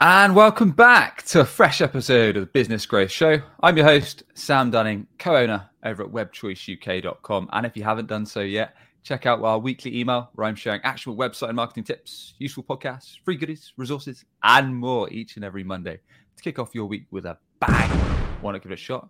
[0.00, 3.40] And welcome back to a fresh episode of the Business Growth Show.
[3.62, 7.48] I'm your host, Sam Dunning, co owner over at webchoiceuk.com.
[7.52, 10.80] And if you haven't done so yet, check out our weekly email where I'm sharing
[10.82, 15.62] actual website and marketing tips, useful podcasts, free goodies, resources, and more each and every
[15.62, 16.00] Monday
[16.36, 18.42] to kick off your week with a bang.
[18.42, 19.08] Want to give it a shot?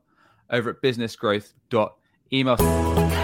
[0.50, 3.23] Over at businessgrowth.email.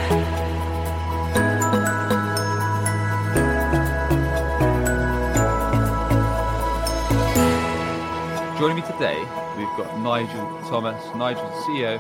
[8.60, 9.18] Joining me today,
[9.56, 11.02] we've got Nigel Thomas.
[11.16, 11.94] Nigel, CEO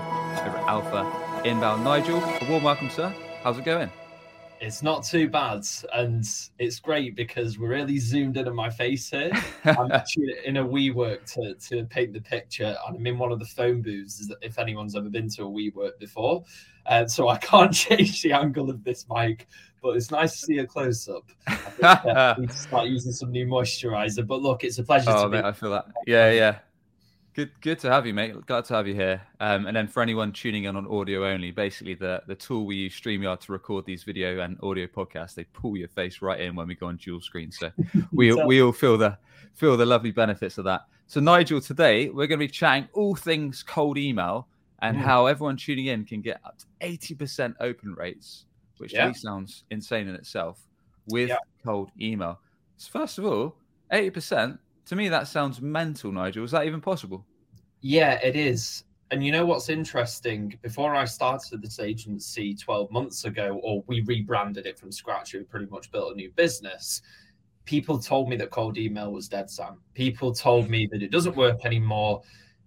[0.46, 1.82] over at Alpha Inbound.
[1.82, 3.14] Nigel, a warm welcome, sir.
[3.42, 3.90] How's it going?
[4.60, 5.64] It's not too bad,
[5.94, 6.22] and
[6.58, 9.32] it's great because we're really zoomed in on my face here.
[9.64, 13.38] I'm actually in a WeWork to, to paint the picture, and I'm in one of
[13.38, 14.30] the phone booths.
[14.42, 16.44] If anyone's ever been to a WeWork before,
[16.84, 19.46] uh, so I can't change the angle of this mic,
[19.80, 21.24] but it's nice to see a close up.
[21.46, 24.26] I think, uh, need to start using some new moisturizer.
[24.26, 25.10] But look, it's a pleasure.
[25.10, 25.86] Oh, to mate, I feel that.
[26.06, 26.58] Yeah, yeah.
[27.32, 28.34] Good, good to have you, mate.
[28.46, 29.22] Glad to have you here.
[29.38, 32.74] Um, and then for anyone tuning in on audio only, basically the the tool we
[32.74, 36.56] use, Streamyard, to record these video and audio podcasts, they pull your face right in
[36.56, 37.52] when we go on dual screen.
[37.52, 37.70] So
[38.12, 39.16] we we all feel the
[39.54, 40.86] feel the lovely benefits of that.
[41.06, 44.48] So Nigel, today we're going to be chatting all things cold email
[44.82, 45.00] and mm.
[45.00, 48.46] how everyone tuning in can get up to eighty percent open rates,
[48.78, 49.12] which yeah.
[49.12, 50.66] sounds insane in itself,
[51.06, 51.36] with yeah.
[51.64, 52.40] cold email.
[52.76, 53.54] So first of all,
[53.92, 56.44] eighty percent to me, that sounds mental, Nigel.
[56.44, 57.24] Is that even possible?
[57.80, 58.84] Yeah, it is.
[59.10, 60.56] And you know what's interesting?
[60.62, 65.40] Before I started this agency 12 months ago, or we rebranded it from scratch, we
[65.40, 67.02] pretty much built a new business.
[67.64, 69.80] People told me that cold email was dead, Sam.
[69.94, 72.22] People told me that it doesn't work anymore.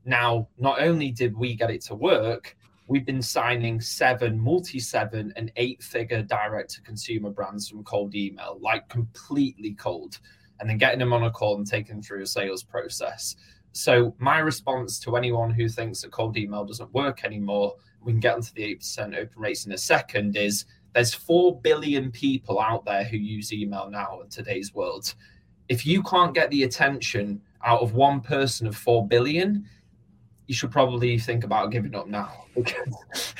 [0.05, 5.31] Now, not only did we get it to work, we've been signing seven, multi seven,
[5.37, 10.19] and eight figure direct to consumer brands from cold email, like completely cold
[10.59, 13.35] and then getting them on a call and taking them through a sales process.
[13.73, 18.19] So my response to anyone who thinks that cold email doesn't work anymore, we can
[18.19, 22.85] get onto the 8% open rates in a second, is there's 4 billion people out
[22.85, 25.15] there who use email now in today's world.
[25.69, 29.65] If you can't get the attention out of one person of 4 billion,
[30.45, 33.33] you should probably think about giving up now because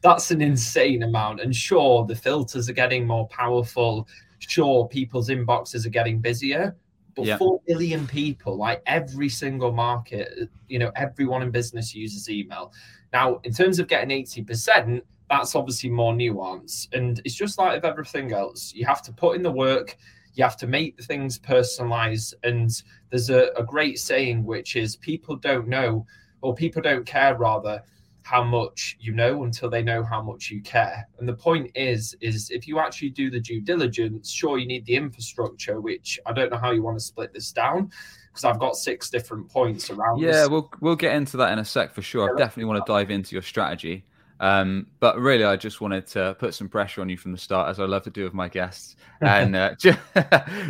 [0.00, 1.40] that's an insane amount.
[1.40, 4.08] And sure, the filters are getting more powerful
[4.38, 6.76] sure people's inboxes are getting busier
[7.14, 7.38] but yeah.
[7.38, 12.72] 4 billion people like every single market you know everyone in business uses email
[13.12, 17.84] now in terms of getting 80% that's obviously more nuance and it's just like with
[17.84, 19.96] everything else you have to put in the work
[20.34, 25.34] you have to make things personalized and there's a, a great saying which is people
[25.36, 26.06] don't know
[26.42, 27.82] or people don't care rather
[28.26, 31.06] how much you know until they know how much you care.
[31.20, 34.84] And the point is, is if you actually do the due diligence, sure you need
[34.84, 37.88] the infrastructure, which I don't know how you want to split this down
[38.28, 40.18] because I've got six different points around.
[40.18, 40.48] Yeah, this.
[40.48, 42.34] we'll we'll get into that in a sec for sure.
[42.34, 44.04] I definitely want to dive into your strategy.
[44.40, 47.70] Um, but really, I just wanted to put some pressure on you from the start,
[47.70, 50.00] as I love to do with my guests, and uh, just,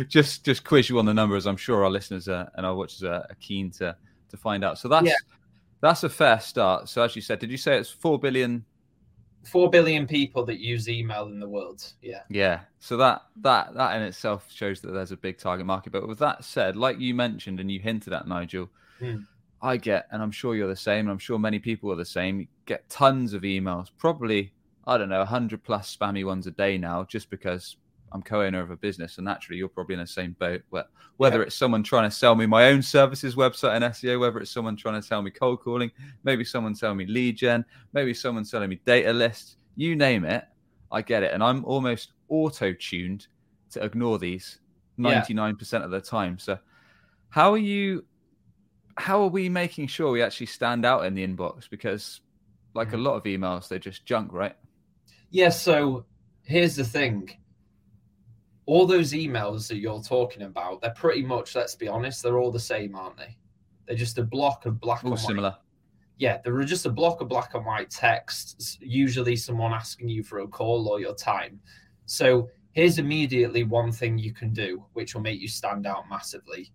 [0.07, 1.47] just just quiz you on the numbers.
[1.47, 3.95] I'm sure our listeners are, and our watchers are, are keen to
[4.29, 4.77] to find out.
[4.77, 5.15] So that's yeah.
[5.81, 6.89] That's a fair start.
[6.89, 8.65] So, as you said, did you say it's four billion?
[9.45, 11.93] Four billion people that use email in the world.
[12.01, 12.21] Yeah.
[12.29, 12.61] Yeah.
[12.79, 15.91] So that that that in itself shows that there's a big target market.
[15.93, 19.25] But with that said, like you mentioned and you hinted at, Nigel, mm.
[19.61, 22.05] I get, and I'm sure you're the same, and I'm sure many people are the
[22.05, 22.47] same.
[22.65, 24.51] Get tons of emails, probably
[24.87, 27.75] I don't know, hundred plus spammy ones a day now, just because
[28.11, 30.61] I'm co-owner of a business, and naturally, you're probably in the same boat.
[31.17, 31.43] Whether yeah.
[31.43, 34.75] it's someone trying to sell me my own services website and SEO, whether it's someone
[34.75, 35.91] trying to sell me cold calling,
[36.23, 40.45] maybe someone selling me lead gen, maybe someone selling me data lists, you name it,
[40.91, 43.27] I get it, and I'm almost auto-tuned
[43.71, 44.59] to ignore these
[44.99, 45.79] 99% yeah.
[45.79, 46.39] of the time.
[46.39, 46.57] So,
[47.29, 48.05] how are you?
[48.95, 51.69] How are we making sure we actually stand out in the inbox?
[51.69, 52.21] Because,
[52.73, 52.93] like mm.
[52.93, 54.55] a lot of emails, they're just junk, right?
[55.29, 55.49] Yeah.
[55.49, 56.05] So
[56.43, 57.29] here's the thing
[58.67, 62.51] all those emails that you're talking about, they're pretty much, let's be honest, they're all
[62.51, 63.35] the same, aren't they?
[63.87, 65.51] They're just a block of black all and similar.
[65.51, 65.59] White.
[66.17, 68.77] Yeah, they're just a block of black and white text.
[68.81, 71.61] Usually, someone asking you for a call or your time.
[72.07, 76.71] So here's immediately one thing you can do, which will make you stand out massively.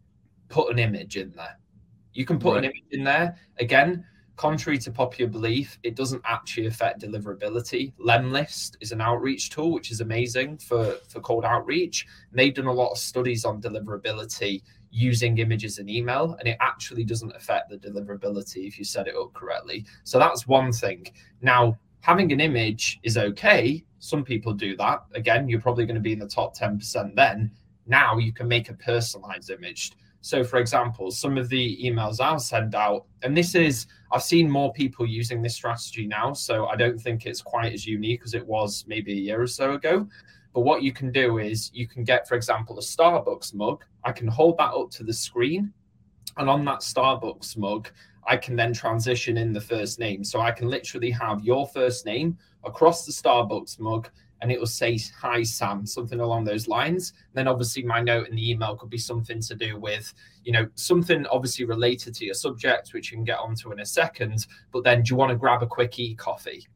[0.49, 1.58] Put an image in there.
[2.14, 2.58] You can put right.
[2.58, 3.37] an image in there.
[3.58, 4.05] Again,
[4.37, 7.93] Contrary to popular belief, it doesn't actually affect deliverability.
[7.99, 12.06] Lemlist is an outreach tool, which is amazing for, for cold outreach.
[12.31, 16.56] And they've done a lot of studies on deliverability using images in email, and it
[16.61, 19.87] actually doesn't affect the deliverability if you set it up correctly.
[20.05, 21.06] So that's one thing.
[21.40, 23.85] Now, having an image is okay.
[24.00, 25.05] Some people do that.
[25.14, 27.50] Again, you're probably going to be in the top 10% then.
[27.87, 29.93] Now you can make a personalized image.
[30.22, 34.48] So, for example, some of the emails I'll send out, and this is, I've seen
[34.48, 36.32] more people using this strategy now.
[36.32, 39.48] So, I don't think it's quite as unique as it was maybe a year or
[39.48, 40.06] so ago.
[40.54, 43.84] But what you can do is you can get, for example, a Starbucks mug.
[44.04, 45.72] I can hold that up to the screen.
[46.36, 47.88] And on that Starbucks mug,
[48.26, 50.22] I can then transition in the first name.
[50.22, 54.08] So I can literally have your first name across the Starbucks mug
[54.42, 57.12] and it will say, Hi, Sam, something along those lines.
[57.28, 60.12] And then obviously my note in the email could be something to do with,
[60.44, 63.86] you know, something obviously related to your subject, which you can get onto in a
[63.86, 64.46] second.
[64.72, 66.66] But then do you want to grab a quick e coffee?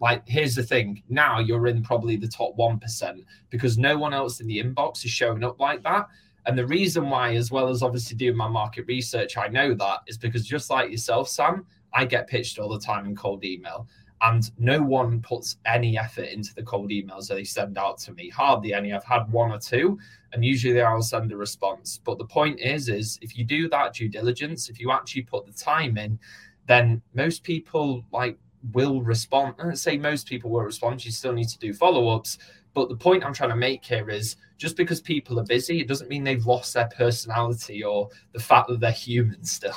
[0.00, 4.40] Like, here's the thing now you're in probably the top 1% because no one else
[4.40, 6.08] in the inbox is showing up like that.
[6.46, 9.98] And the reason why, as well as obviously doing my market research, I know that
[10.06, 13.86] is because just like yourself, Sam, I get pitched all the time in cold email.
[14.20, 18.12] And no one puts any effort into the cold emails that they send out to
[18.12, 18.28] me.
[18.28, 18.92] Hardly any.
[18.92, 19.98] I've had one or two,
[20.32, 22.00] and usually I'll send a response.
[22.04, 25.46] But the point is, is if you do that due diligence, if you actually put
[25.46, 26.18] the time in,
[26.66, 28.36] then most people like
[28.72, 29.54] will respond.
[29.58, 31.04] I say most people will respond.
[31.04, 32.38] You still need to do follow ups.
[32.74, 35.88] But the point I'm trying to make here is just because people are busy, it
[35.88, 39.74] doesn't mean they've lost their personality or the fact that they're human still.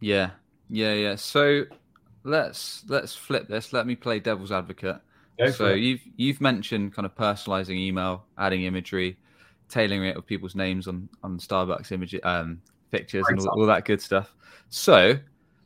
[0.00, 0.30] Yeah,
[0.68, 1.14] yeah, yeah.
[1.14, 1.64] So
[2.24, 3.72] let's let's flip this.
[3.72, 5.00] Let me play devil's advocate.
[5.54, 9.18] so you've you've mentioned kind of personalizing email, adding imagery,
[9.68, 12.60] tailoring it with people's names on on Starbucks image um,
[12.90, 14.34] pictures and all, all, that good stuff.
[14.68, 15.18] So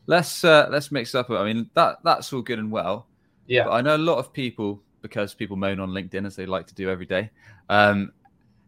[0.07, 1.31] let's uh, let's mix up.
[1.31, 3.07] I mean that that's all good and well.
[3.47, 3.65] Yeah.
[3.65, 6.67] But I know a lot of people because people moan on LinkedIn as they like
[6.67, 7.31] to do every day.
[7.69, 8.13] Um,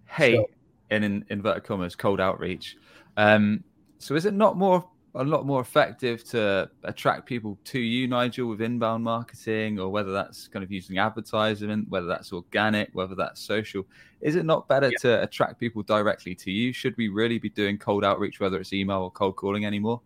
[0.06, 0.46] hate sure.
[0.90, 2.76] in, in inverted commas cold outreach.
[3.16, 3.64] Um,
[3.98, 4.88] so is it not more
[5.18, 10.12] a lot more effective to attract people to you, Nigel, with inbound marketing, or whether
[10.12, 13.84] that's kind of using advertisement, whether that's organic, whether that's social?
[14.20, 14.98] Is it not better yeah.
[15.02, 16.72] to attract people directly to you?
[16.72, 20.00] Should we really be doing cold outreach, whether it's email or cold calling anymore?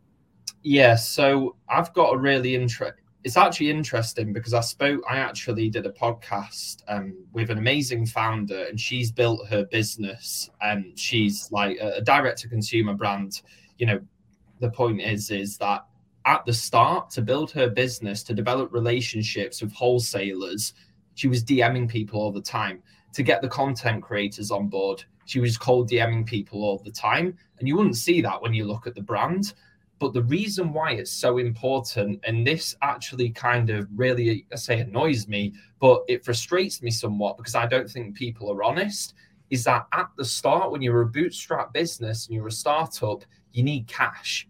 [0.62, 2.94] Yeah, so I've got a really interest
[3.24, 8.06] it's actually interesting because I spoke, I actually did a podcast um, with an amazing
[8.06, 10.50] founder, and she's built her business.
[10.60, 13.42] And she's like a, a direct to consumer brand.
[13.78, 14.00] You know,
[14.62, 15.84] the point is, is that
[16.24, 20.72] at the start, to build her business, to develop relationships with wholesalers,
[21.14, 22.82] she was DMing people all the time.
[23.14, 27.36] To get the content creators on board, she was cold DMing people all the time.
[27.58, 29.52] And you wouldn't see that when you look at the brand.
[29.98, 34.80] But the reason why it's so important, and this actually kind of really, I say,
[34.80, 39.14] annoys me, but it frustrates me somewhat because I don't think people are honest,
[39.50, 43.62] is that at the start, when you're a bootstrap business and you're a startup, you
[43.62, 44.48] need cash.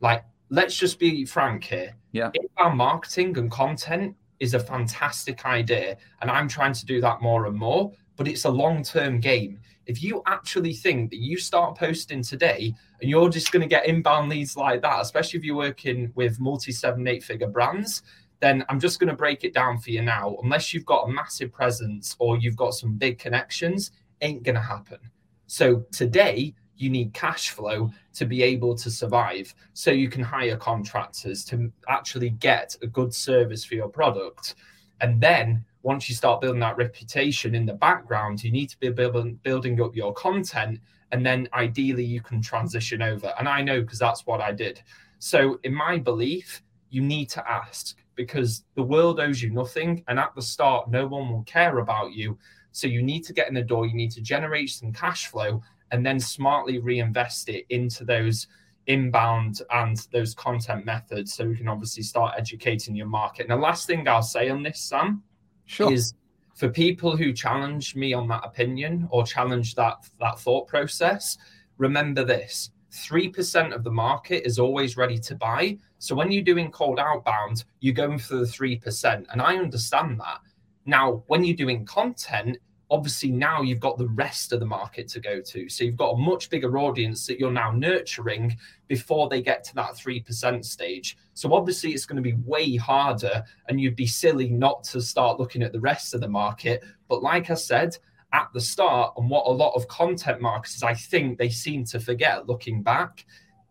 [0.00, 1.94] Like, let's just be frank here.
[2.12, 2.30] Yeah.
[2.34, 5.96] Inbound marketing and content is a fantastic idea.
[6.20, 9.60] And I'm trying to do that more and more, but it's a long term game
[9.86, 13.86] if you actually think that you start posting today and you're just going to get
[13.86, 18.02] inbound leads like that, especially if you're working with multi seven, eight figure brands,
[18.40, 20.36] then I'm just going to break it down for you now.
[20.42, 24.60] Unless you've got a massive presence or you've got some big connections, ain't going to
[24.60, 24.98] happen.
[25.46, 29.54] So today, you need cash flow to be able to survive.
[29.72, 34.54] So you can hire contractors to actually get a good service for your product.
[35.00, 38.90] And then once you start building that reputation in the background, you need to be
[38.90, 40.80] building, building up your content.
[41.12, 43.32] And then ideally, you can transition over.
[43.38, 44.82] And I know because that's what I did.
[45.18, 50.02] So, in my belief, you need to ask because the world owes you nothing.
[50.08, 52.36] And at the start, no one will care about you.
[52.72, 55.62] So, you need to get in the door, you need to generate some cash flow
[55.92, 58.46] and then smartly reinvest it into those
[58.86, 63.42] inbound and those content methods so we can obviously start educating your market.
[63.42, 65.22] And the last thing I'll say on this, Sam,
[65.66, 65.92] sure.
[65.92, 66.14] is
[66.56, 71.36] for people who challenge me on that opinion or challenge that that thought process
[71.78, 76.70] remember this 3% of the market is always ready to buy so when you're doing
[76.70, 80.40] cold outbound you're going for the 3% and i understand that
[80.86, 82.56] now when you're doing content
[82.90, 85.68] obviously now you've got the rest of the market to go to.
[85.68, 89.74] So you've got a much bigger audience that you're now nurturing before they get to
[89.74, 91.16] that 3% stage.
[91.34, 95.40] So obviously it's going to be way harder and you'd be silly not to start
[95.40, 96.84] looking at the rest of the market.
[97.08, 97.96] But like I said,
[98.32, 102.00] at the start, and what a lot of content marketers, I think they seem to
[102.00, 103.24] forget looking back,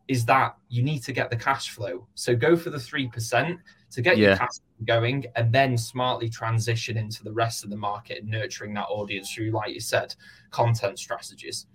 [0.07, 2.07] is that you need to get the cash flow.
[2.15, 3.57] So go for the 3%
[3.95, 4.27] to get yeah.
[4.27, 8.73] your cash going and then smartly transition into the rest of the market and nurturing
[8.73, 10.13] that audience through, like you said,
[10.51, 11.67] content strategies.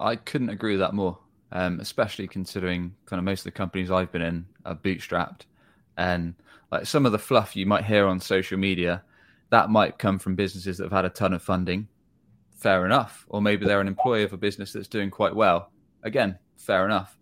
[0.00, 1.18] I couldn't agree with that more,
[1.52, 5.42] um, especially considering kind of most of the companies I've been in are bootstrapped.
[5.98, 6.34] And
[6.72, 9.02] like some of the fluff you might hear on social media,
[9.50, 11.86] that might come from businesses that have had a ton of funding.
[12.56, 13.26] Fair enough.
[13.28, 15.70] Or maybe they're an employee of a business that's doing quite well.
[16.02, 17.18] again, fair enough.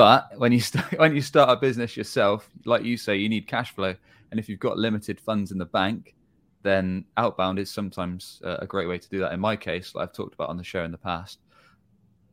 [0.00, 3.46] But when you start when you start a business yourself, like you say, you need
[3.46, 3.94] cash flow,
[4.30, 6.14] and if you've got limited funds in the bank,
[6.62, 9.34] then outbound is sometimes uh, a great way to do that.
[9.34, 11.40] In my case, like I've talked about on the show in the past,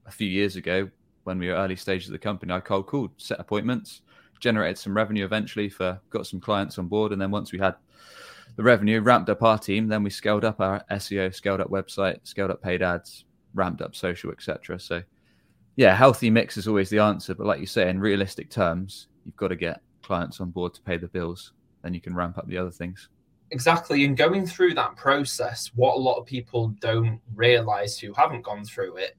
[0.06, 0.90] a few years ago
[1.26, 4.00] when we were early stages of the company, I cold called, set appointments,
[4.40, 7.76] generated some revenue eventually for got some clients on board, and then once we had
[8.56, 12.20] the revenue, ramped up our team, then we scaled up our SEO, scaled up website,
[12.24, 14.80] scaled up paid ads, ramped up social, etc.
[14.80, 15.04] So
[15.78, 17.34] yeah, healthy mix is always the answer.
[17.36, 20.82] But like you say, in realistic terms, you've got to get clients on board to
[20.82, 21.54] pay the bills.
[21.84, 23.10] Then you can ramp up the other things.
[23.52, 24.04] Exactly.
[24.04, 28.66] And going through that process, what a lot of people don't realize who haven't gone
[28.66, 29.16] through it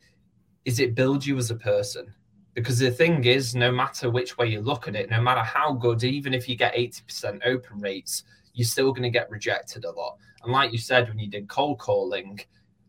[0.64, 2.12] is it builds you as a person.
[2.54, 5.72] Because the thing is, no matter which way you look at it, no matter how
[5.72, 9.92] good, even if you get 80% open rates, you're still going to get rejected a
[9.92, 10.16] lot.
[10.42, 12.40] And like you said, when you did cold calling,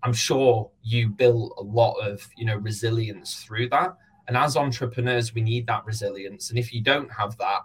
[0.03, 3.95] I'm sure you built a lot of, you know, resilience through that.
[4.27, 6.49] And as entrepreneurs, we need that resilience.
[6.49, 7.61] And if you don't have that,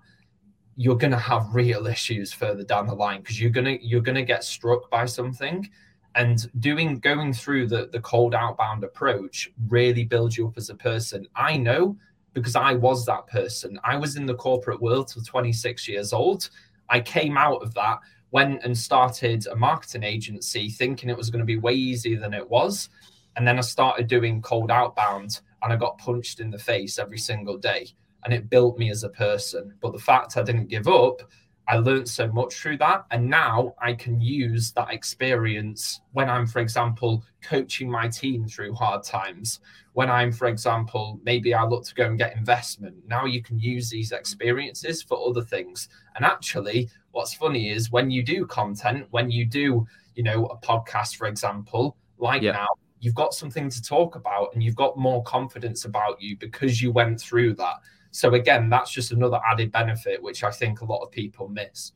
[0.76, 4.00] you're going to have real issues further down the line because you're going to you're
[4.00, 5.68] going to get struck by something
[6.14, 10.74] and doing going through the the cold outbound approach really builds you up as a
[10.74, 11.96] person i know
[12.34, 16.50] because i was that person i was in the corporate world till 26 years old
[16.88, 17.98] i came out of that
[18.34, 22.34] went and started a marketing agency thinking it was going to be way easier than
[22.34, 22.88] it was.
[23.36, 27.16] And then I started doing cold outbound and I got punched in the face every
[27.16, 27.86] single day.
[28.24, 29.72] And it built me as a person.
[29.80, 31.22] But the fact I didn't give up,
[31.66, 33.06] I learned so much through that.
[33.10, 38.74] And now I can use that experience when I'm, for example, coaching my team through
[38.74, 39.60] hard times.
[39.94, 42.96] When I'm, for example, maybe I look to go and get investment.
[43.06, 45.88] Now you can use these experiences for other things.
[46.16, 50.58] And actually, what's funny is when you do content, when you do, you know, a
[50.58, 52.52] podcast, for example, like yeah.
[52.52, 52.68] now,
[53.00, 56.90] you've got something to talk about and you've got more confidence about you because you
[56.90, 57.74] went through that.
[58.14, 61.90] So again, that's just another added benefit which I think a lot of people miss.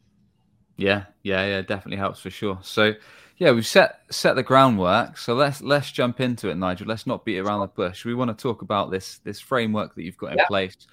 [0.77, 2.59] Yeah, yeah, yeah, definitely helps for sure.
[2.61, 2.95] So
[3.37, 5.17] yeah, we've set set the groundwork.
[5.17, 6.89] So let's let's jump into it, Nigel.
[6.89, 8.05] Let's not beat around the bush.
[8.05, 10.47] We want to talk about this this framework that you've got in yeah.
[10.49, 10.89] place.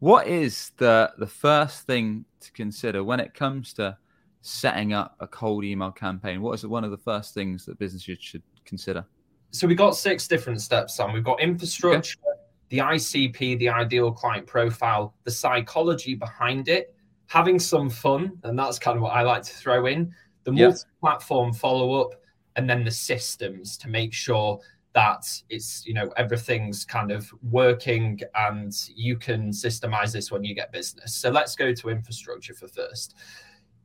[0.00, 3.96] What is the the first thing to consider when it comes to
[4.42, 6.42] setting up a cold email campaign?
[6.42, 9.06] What is one of the first things that businesses should consider?
[9.52, 11.14] So we've got six different steps, Sam.
[11.14, 12.35] We've got infrastructure, okay.
[12.68, 16.94] The ICP, the ideal client profile, the psychology behind it,
[17.26, 20.12] having some fun, and that's kind of what I like to throw in,
[20.44, 22.14] the multi-platform follow-up,
[22.56, 24.60] and then the systems to make sure
[24.96, 30.54] that it's you know everything's kind of working and you can systemize this when you
[30.54, 31.14] get business.
[31.14, 33.14] So let's go to infrastructure for first.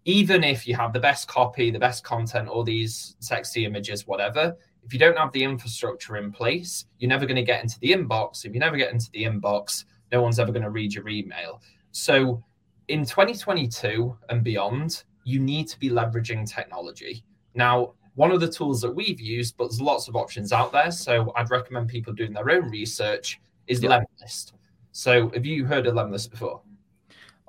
[0.06, 4.56] Even if you have the best copy the best content all these sexy images whatever
[4.84, 7.92] if you don't have the infrastructure in place you're never going to get into the
[7.92, 11.08] inbox if you never get into the inbox no one's ever going to read your
[11.08, 11.62] email
[11.92, 12.44] so
[12.88, 17.24] in 2022 and beyond you need to be leveraging technology
[17.54, 20.92] now one of the tools that we've used, but there's lots of options out there.
[20.92, 24.04] So I'd recommend people doing their own research, is yep.
[24.22, 24.54] Lemlist.
[24.92, 26.62] So have you heard of Lemlist before?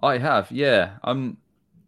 [0.03, 0.93] I have, yeah.
[1.03, 1.37] I'm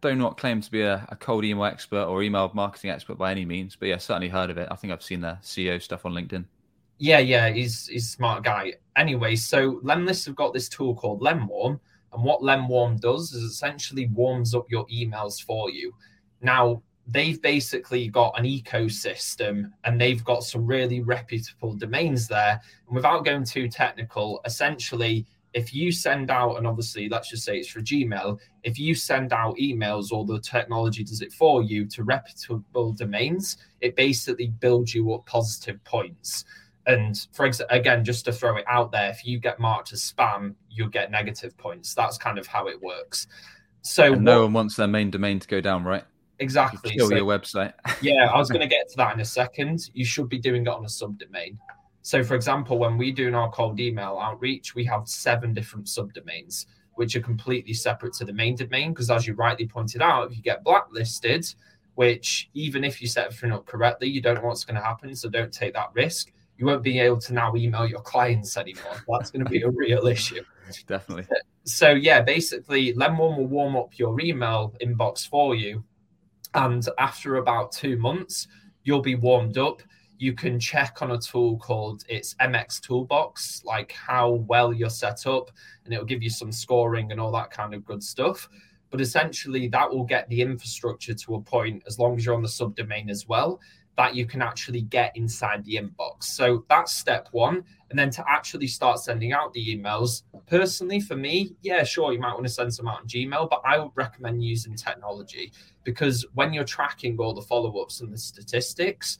[0.09, 3.31] do not claim to be a, a, cold email expert or email marketing expert by
[3.31, 4.67] any means, but yeah, certainly heard of it.
[4.71, 6.45] I think I've seen the CEO stuff on LinkedIn.
[6.97, 8.75] Yeah, yeah, he's he's a smart guy.
[8.95, 11.79] Anyway, so Lemlist have got this tool called Lemwarm,
[12.13, 15.93] and what Lemwarm does is essentially warms up your emails for you.
[16.41, 22.59] Now, they've basically got an ecosystem and they've got some really reputable domains there.
[22.87, 27.57] And without going too technical, essentially, if you send out, and obviously, let's just say
[27.57, 31.85] it's for Gmail, if you send out emails or the technology does it for you
[31.85, 36.43] to reputable domains, it basically builds you up positive points.
[36.87, 40.01] And for example, again, just to throw it out there, if you get marked as
[40.01, 41.95] spam, you'll get negative points.
[41.95, 43.27] That's kind of how it works.
[43.81, 46.03] So no one wants their main domain to go down, right?
[46.39, 46.91] Exactly.
[46.91, 47.71] Kill so, your website.
[48.01, 49.89] yeah, I was going to get to that in a second.
[49.93, 51.57] You should be doing it on a subdomain.
[52.05, 56.67] So, for example, when we do our cold email outreach, we have seven different subdomains,
[56.93, 58.93] which are completely separate to the main domain.
[58.93, 61.51] Because, as you rightly pointed out, if you get blacklisted,
[61.95, 65.15] which even if you set everything up correctly, you don't know what's going to happen.
[65.15, 66.31] So, don't take that risk.
[66.59, 69.03] You won't be able to now email your clients anymore.
[69.09, 70.43] That's going to be a real issue.
[70.85, 71.25] Definitely.
[71.63, 75.83] So, yeah, basically, Lemwarm will warm up your email inbox for you
[76.55, 78.47] and after about two months,
[78.83, 79.81] you'll be warmed up.
[80.17, 85.27] You can check on a tool called its MX Toolbox, like how well you're set
[85.27, 85.51] up,
[85.83, 88.47] and it'll give you some scoring and all that kind of good stuff.
[88.91, 92.43] But essentially, that will get the infrastructure to a point as long as you're on
[92.43, 93.59] the subdomain as well.
[93.97, 96.23] that you can actually get inside the inbox.
[96.23, 97.63] So that's step one.
[97.89, 102.19] And then to actually start sending out the emails, personally, for me, yeah, sure, you
[102.19, 105.53] might want to send some out on Gmail, but I would recommend using technology
[105.83, 109.17] because when you're tracking all the follow ups and the statistics,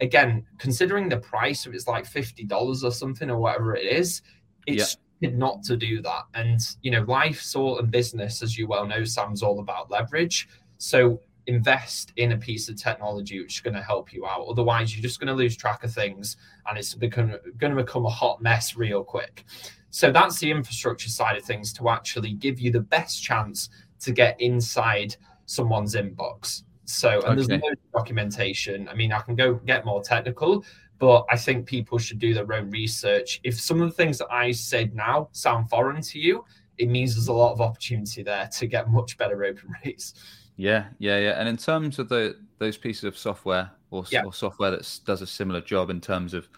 [0.00, 4.22] again, considering the price, if it's like $50 or something or whatever it is,
[4.66, 5.30] it's yeah.
[5.30, 6.24] not to do that.
[6.34, 10.48] And, you know, life, soul, and business, as you well know, Sam's all about leverage.
[10.78, 14.46] So invest in a piece of technology which is going to help you out.
[14.48, 16.36] Otherwise, you're just going to lose track of things
[16.68, 19.44] and it's become, going to become a hot mess real quick.
[19.90, 24.12] So that's the infrastructure side of things to actually give you the best chance to
[24.12, 26.64] get inside someone's inbox.
[26.88, 27.34] So, and okay.
[27.34, 28.88] there's no documentation.
[28.88, 30.64] I mean, I can go get more technical,
[30.98, 33.40] but I think people should do their own research.
[33.44, 36.46] If some of the things that I said now sound foreign to you,
[36.78, 40.14] it means there's a lot of opportunity there to get much better open rates.
[40.56, 41.32] Yeah, yeah, yeah.
[41.32, 44.24] And in terms of the those pieces of software or, yeah.
[44.24, 46.48] or software that does a similar job in terms of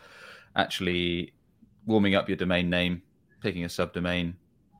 [0.55, 1.35] actually
[1.87, 3.03] warming up your domain name,
[3.43, 4.35] picking a subdomain,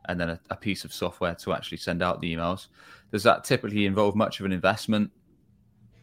[0.09, 2.69] and then a, a, piece of software to actually send out the emails.
[3.13, 5.11] Does that typically involve much of an investment?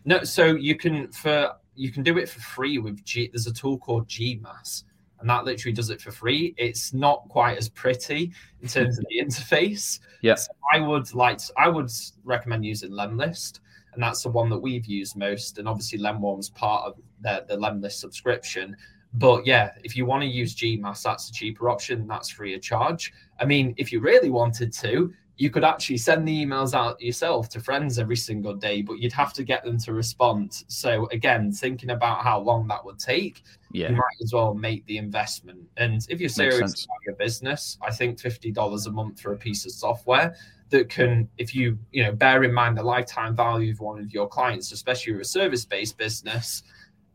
[0.07, 3.27] No, so you can for you can do it for free with G.
[3.27, 4.85] There's a tool called GMass,
[5.19, 6.55] and that literally does it for free.
[6.57, 9.99] It's not quite as pretty in terms of the interface.
[10.21, 11.39] Yes, so I would like.
[11.39, 11.91] To, I would
[12.23, 13.59] recommend using Lemlist,
[13.91, 15.57] and that's the one that we've used most.
[15.57, 18.77] And obviously, Lemwarm's part of the, the Lemlist subscription.
[19.15, 22.07] But yeah, if you want to use GMass, that's a cheaper option.
[22.07, 23.11] That's free of charge.
[23.41, 27.47] I mean, if you really wanted to, you could actually send the emails out yourself
[27.49, 30.63] to friends every single day, but you'd have to get them to respond.
[30.67, 33.89] So again, thinking about how long that would take, yeah.
[33.89, 35.59] you might as well make the investment.
[35.77, 39.37] And if you're serious about your business, I think fifty dollars a month for a
[39.37, 40.35] piece of software
[40.69, 44.11] that can, if you you know bear in mind the lifetime value of one of
[44.11, 46.63] your clients, especially a service-based business,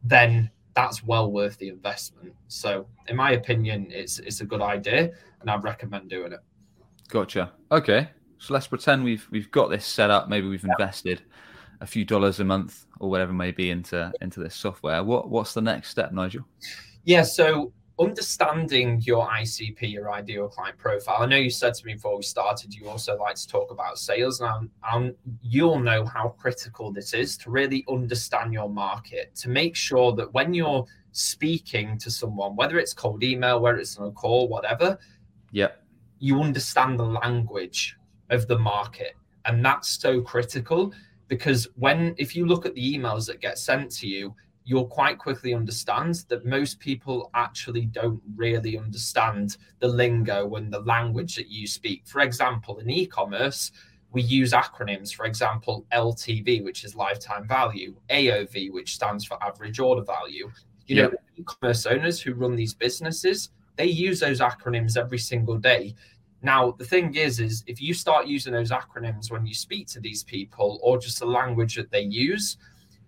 [0.04, 2.32] then that's well worth the investment.
[2.46, 5.10] So in my opinion, it's it's a good idea,
[5.40, 6.40] and I'd recommend doing it.
[7.12, 7.52] Gotcha.
[7.70, 10.30] Okay, so let's pretend we've we've got this set up.
[10.30, 10.72] Maybe we've yeah.
[10.78, 11.20] invested
[11.82, 15.04] a few dollars a month or whatever may be into into this software.
[15.04, 16.46] What what's the next step, Nigel?
[17.04, 17.22] Yeah.
[17.24, 21.18] So understanding your ICP, your ideal client profile.
[21.20, 23.98] I know you said to me before we started, you also like to talk about
[23.98, 24.40] sales.
[24.40, 29.76] Now, um, you'll know how critical this is to really understand your market, to make
[29.76, 34.12] sure that when you're speaking to someone, whether it's cold email, whether it's on a
[34.12, 34.98] call, whatever,
[35.50, 35.68] yeah,
[36.22, 37.96] you understand the language
[38.30, 39.14] of the market.
[39.44, 40.94] And that's so critical
[41.26, 44.32] because when, if you look at the emails that get sent to you,
[44.64, 50.78] you'll quite quickly understand that most people actually don't really understand the lingo and the
[50.82, 52.02] language that you speak.
[52.06, 53.72] For example, in e commerce,
[54.12, 59.80] we use acronyms, for example, LTV, which is lifetime value, AOV, which stands for average
[59.80, 60.52] order value.
[60.86, 61.10] You yep.
[61.10, 65.94] know, e commerce owners who run these businesses, they use those acronyms every single day.
[66.42, 70.00] Now, the thing is, is if you start using those acronyms when you speak to
[70.00, 72.56] these people or just the language that they use,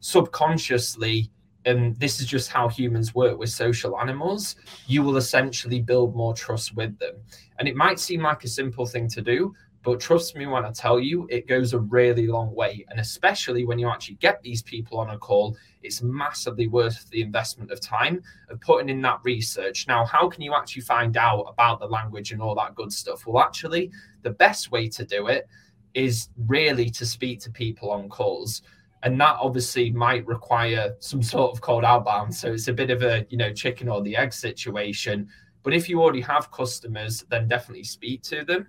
[0.00, 1.31] subconsciously,
[1.64, 6.35] and this is just how humans work with social animals, you will essentially build more
[6.35, 7.14] trust with them.
[7.59, 10.73] And it might seem like a simple thing to do, but trust me when I
[10.73, 12.87] tell you, it goes a really long way.
[12.88, 17.20] And especially when you actually get these people on a call, it's massively worth the
[17.20, 19.87] investment of time of putting in that research.
[19.87, 23.27] Now, how can you actually find out about the language and all that good stuff?
[23.27, 23.90] Well, actually,
[24.23, 25.47] the best way to do it
[25.92, 28.62] is really to speak to people on calls.
[29.03, 32.35] And that obviously might require some sort of cold outbound.
[32.35, 35.29] So it's a bit of a, you know, chicken or the egg situation.
[35.62, 38.68] But if you already have customers, then definitely speak to them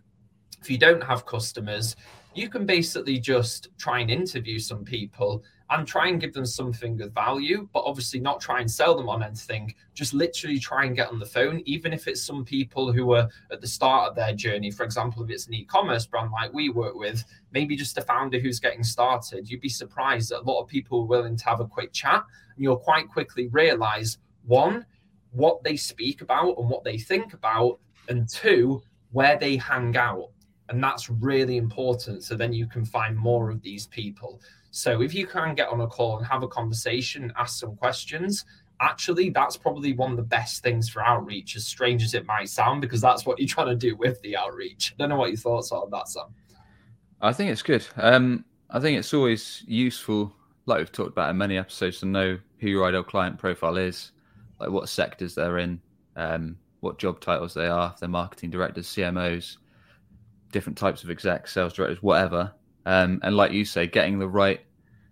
[0.66, 1.96] if you don't have customers,
[2.34, 7.00] you can basically just try and interview some people and try and give them something
[7.02, 9.72] of value, but obviously not try and sell them on anything.
[9.94, 13.30] Just literally try and get on the phone, even if it's some people who are
[13.52, 14.72] at the start of their journey.
[14.72, 18.02] For example, if it's an e commerce brand like we work with, maybe just a
[18.02, 21.46] founder who's getting started, you'd be surprised that a lot of people are willing to
[21.46, 22.24] have a quick chat.
[22.56, 24.84] And you'll quite quickly realize one,
[25.30, 30.30] what they speak about and what they think about, and two, where they hang out
[30.70, 32.24] and that's really important.
[32.24, 34.42] So then you can find more of these people.
[34.72, 38.46] So if you can get on a call and have a conversation, ask some questions,
[38.82, 42.50] actually, that's probably one of the best things for outreach, as strange as it might
[42.50, 44.94] sound, because that's what you're trying to do with the outreach.
[44.94, 46.26] I don't know what your thoughts are on that, Sam.
[47.22, 47.88] I think it's good.
[47.96, 50.34] Um, I think it's always useful,
[50.66, 54.12] like we've talked about in many episodes, to know who your ideal client profile is,
[54.60, 55.80] like what sectors they're in,
[56.16, 59.58] um, what job titles they are, if they're marketing directors, CMOs,
[60.52, 62.54] different types of execs, sales directors, whatever.
[62.86, 64.62] Um, and like you say, getting the right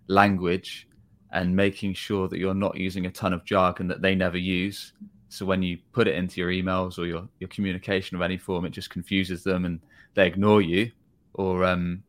[0.07, 0.87] language
[1.31, 4.93] and making sure that you're not using a ton of jargon that they never use.
[5.29, 8.65] So when you put it into your emails or your, your communication of any form,
[8.65, 9.79] it just confuses them and
[10.13, 10.91] they ignore you
[11.33, 12.03] or um,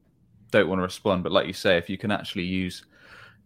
[0.50, 1.22] don't want to respond.
[1.22, 2.84] But like you say, if you can actually use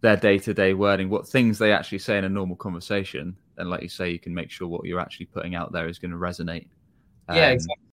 [0.01, 3.69] their day to day wording, what things they actually say in a normal conversation, then
[3.69, 6.11] like you say, you can make sure what you're actually putting out there is going
[6.11, 6.67] to resonate.
[7.29, 7.88] Um, yeah, exactly.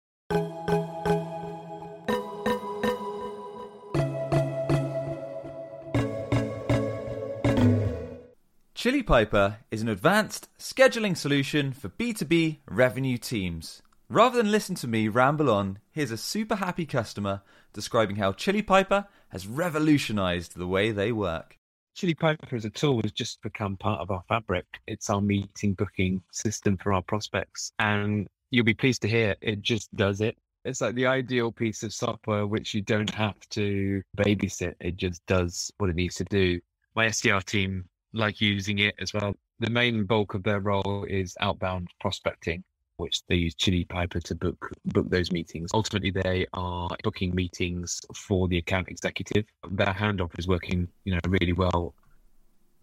[8.82, 13.80] Chili Piper is an advanced scheduling solution for B2B revenue teams.
[14.08, 17.42] Rather than listen to me ramble on, here's a super happy customer
[17.72, 21.56] describing how Chili Piper has revolutionized the way they work.
[21.94, 24.66] Chili Piper as a tool has just become part of our fabric.
[24.88, 27.70] It's our meeting booking system for our prospects.
[27.78, 30.36] And you'll be pleased to hear it just does it.
[30.64, 34.74] It's like the ideal piece of software which you don't have to babysit.
[34.80, 36.58] It just does what it needs to do.
[36.96, 39.34] My SDR team like using it as well.
[39.60, 42.64] The main bulk of their role is outbound prospecting,
[42.96, 45.70] which they use Chili Piper to book book those meetings.
[45.72, 49.44] Ultimately, they are booking meetings for the account executive.
[49.70, 51.94] Their handoff is working, you know, really well.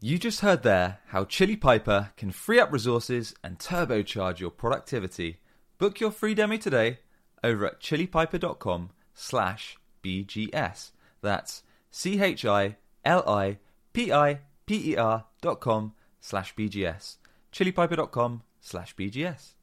[0.01, 5.41] You just heard there how Chili Piper can free up resources and turbocharge your productivity.
[5.77, 6.99] Book your free demo today
[7.43, 10.91] over at chilipiper.com slash BGS.
[11.21, 13.57] That's C H I L I
[13.91, 14.39] P I
[14.69, 17.17] per.com slash BGS.
[17.51, 19.53] chilipiper.com slash BGS.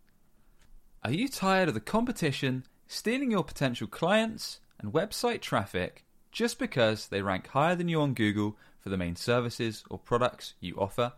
[1.05, 7.07] Are you tired of the competition stealing your potential clients and website traffic just because
[7.07, 11.13] they rank higher than you on Google for the main services or products you offer?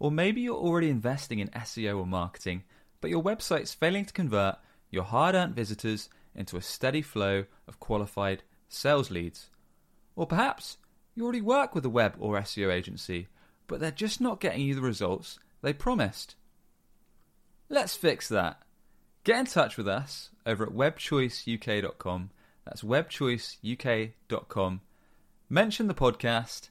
[0.00, 2.64] Or maybe you're already investing in SEO or marketing,
[3.00, 4.56] but your website's failing to convert
[4.90, 9.48] your hard earned visitors into a steady flow of qualified sales leads.
[10.16, 10.78] Or perhaps
[11.14, 13.28] you already work with a web or SEO agency,
[13.66, 16.34] but they're just not getting you the results they promised.
[17.68, 18.62] Let's fix that.
[19.24, 22.30] Get in touch with us over at webchoiceuk.com.
[22.64, 24.80] That's webchoiceuk.com.
[25.48, 26.70] Mention the podcast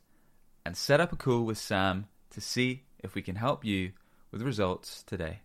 [0.65, 3.91] and set up a call with Sam to see if we can help you
[4.32, 5.41] with results today.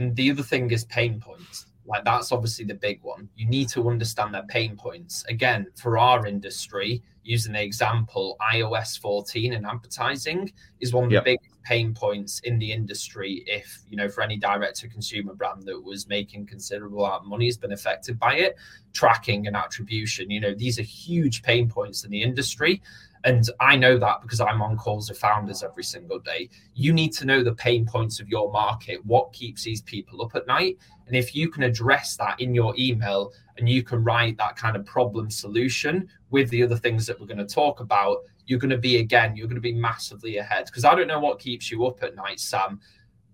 [0.00, 1.66] And the other thing is pain points.
[1.86, 3.28] Like that's obviously the big one.
[3.36, 5.24] You need to understand their pain points.
[5.28, 11.20] Again, for our industry, using the example, iOS 14 and advertising is one of the
[11.20, 13.44] big pain points in the industry.
[13.46, 17.28] If you know, for any direct to consumer brand that was making considerable amount of
[17.28, 18.56] money has been affected by it,
[18.92, 20.30] tracking and attribution.
[20.30, 22.80] You know, these are huge pain points in the industry.
[23.24, 26.48] And I know that because I'm on calls with founders every single day.
[26.74, 30.34] You need to know the pain points of your market, what keeps these people up
[30.34, 30.78] at night.
[31.06, 34.74] And if you can address that in your email and you can write that kind
[34.74, 38.70] of problem solution with the other things that we're going to talk about, you're going
[38.70, 40.66] to be, again, you're going to be massively ahead.
[40.66, 42.80] Because I don't know what keeps you up at night, Sam,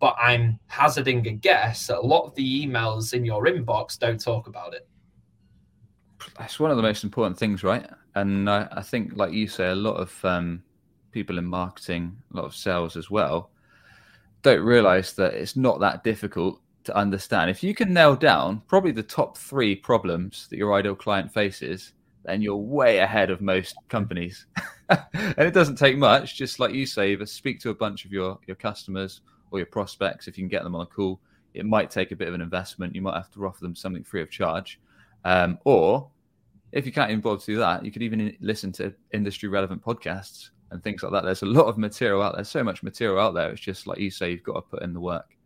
[0.01, 4.21] but I'm hazarding a guess that a lot of the emails in your inbox don't
[4.21, 4.89] talk about it.
[6.39, 7.89] That's one of the most important things, right?
[8.17, 10.63] And I, I, think, like you say, a lot of um,
[11.13, 13.51] people in marketing, a lot of sales as well,
[14.41, 17.51] don't realize that it's not that difficult to understand.
[17.51, 21.93] If you can nail down probably the top three problems that your ideal client faces,
[22.25, 24.47] then you're way ahead of most companies.
[24.89, 28.13] and it doesn't take much, just like you say, but speak to a bunch of
[28.13, 31.21] your, your customers or your prospects if you can get them on a call.
[31.53, 32.95] It might take a bit of an investment.
[32.95, 34.81] You might have to offer them something free of charge.
[35.25, 36.09] Um, or
[36.73, 39.83] if you can't even bother to do that, you could even listen to industry relevant
[39.83, 41.25] podcasts and things like that.
[41.25, 43.51] There's a lot of material out there, so much material out there.
[43.51, 45.37] It's just like you say, you've got to put in the work.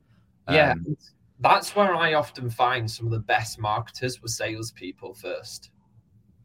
[0.48, 0.96] Yeah, um,
[1.40, 5.70] that's where I often find some of the best marketers were salespeople first,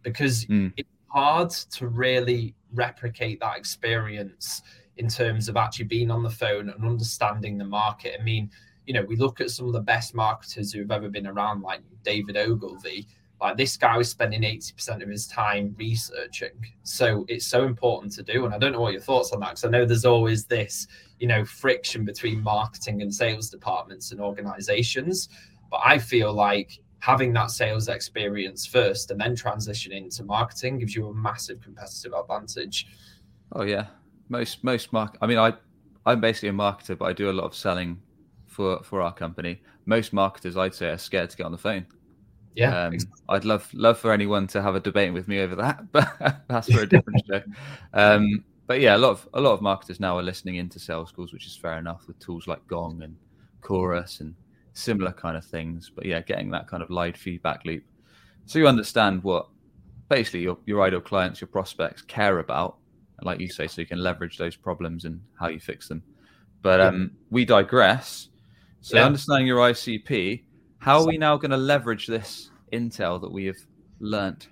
[0.04, 0.72] because mm.
[0.78, 4.62] it's hard to really replicate that experience
[4.98, 8.16] in terms of actually being on the phone and understanding the market.
[8.20, 8.52] I mean,
[8.86, 11.82] you know, we look at some of the best marketers who've ever been around, like
[12.04, 13.08] David Ogilvy
[13.46, 16.50] like this guy was spending 80% of his time researching.
[16.84, 18.46] So it's so important to do.
[18.46, 20.88] And I don't know what your thoughts on that, because I know there's always this,
[21.20, 25.30] you know, friction between marketing and sales departments and organizations.
[25.70, 30.96] But I feel like having that sales experience first and then transitioning to marketing gives
[30.96, 32.88] you a massive competitive advantage.
[33.52, 33.86] Oh yeah.
[34.28, 35.54] Most most mark I mean I
[36.08, 38.02] I'm basically a marketer, but I do a lot of selling
[38.48, 39.62] for for our company.
[39.86, 41.86] Most marketers I'd say are scared to get on the phone
[42.56, 42.98] yeah, um,
[43.30, 46.72] I'd love love for anyone to have a debate with me over that, but that's
[46.72, 47.42] for a different show.
[47.94, 51.10] Um, but yeah, a lot of a lot of marketers now are listening into sales
[51.10, 53.16] schools, which is fair enough with tools like Gong and
[53.62, 54.36] Chorus and
[54.74, 55.92] similar kind of things.
[55.94, 57.84] But yeah, getting that kind of live feedback loop.
[58.46, 59.48] So you understand what
[60.10, 62.78] basically your, your ideal clients, your prospects care about.
[63.22, 66.04] Like you say, so you can leverage those problems and how you fix them.
[66.62, 68.30] But um, we digress.
[68.82, 69.06] So yeah.
[69.06, 70.44] understanding your ICP,
[70.86, 73.58] how are we now going to leverage this intel that we have
[74.00, 74.50] learnt?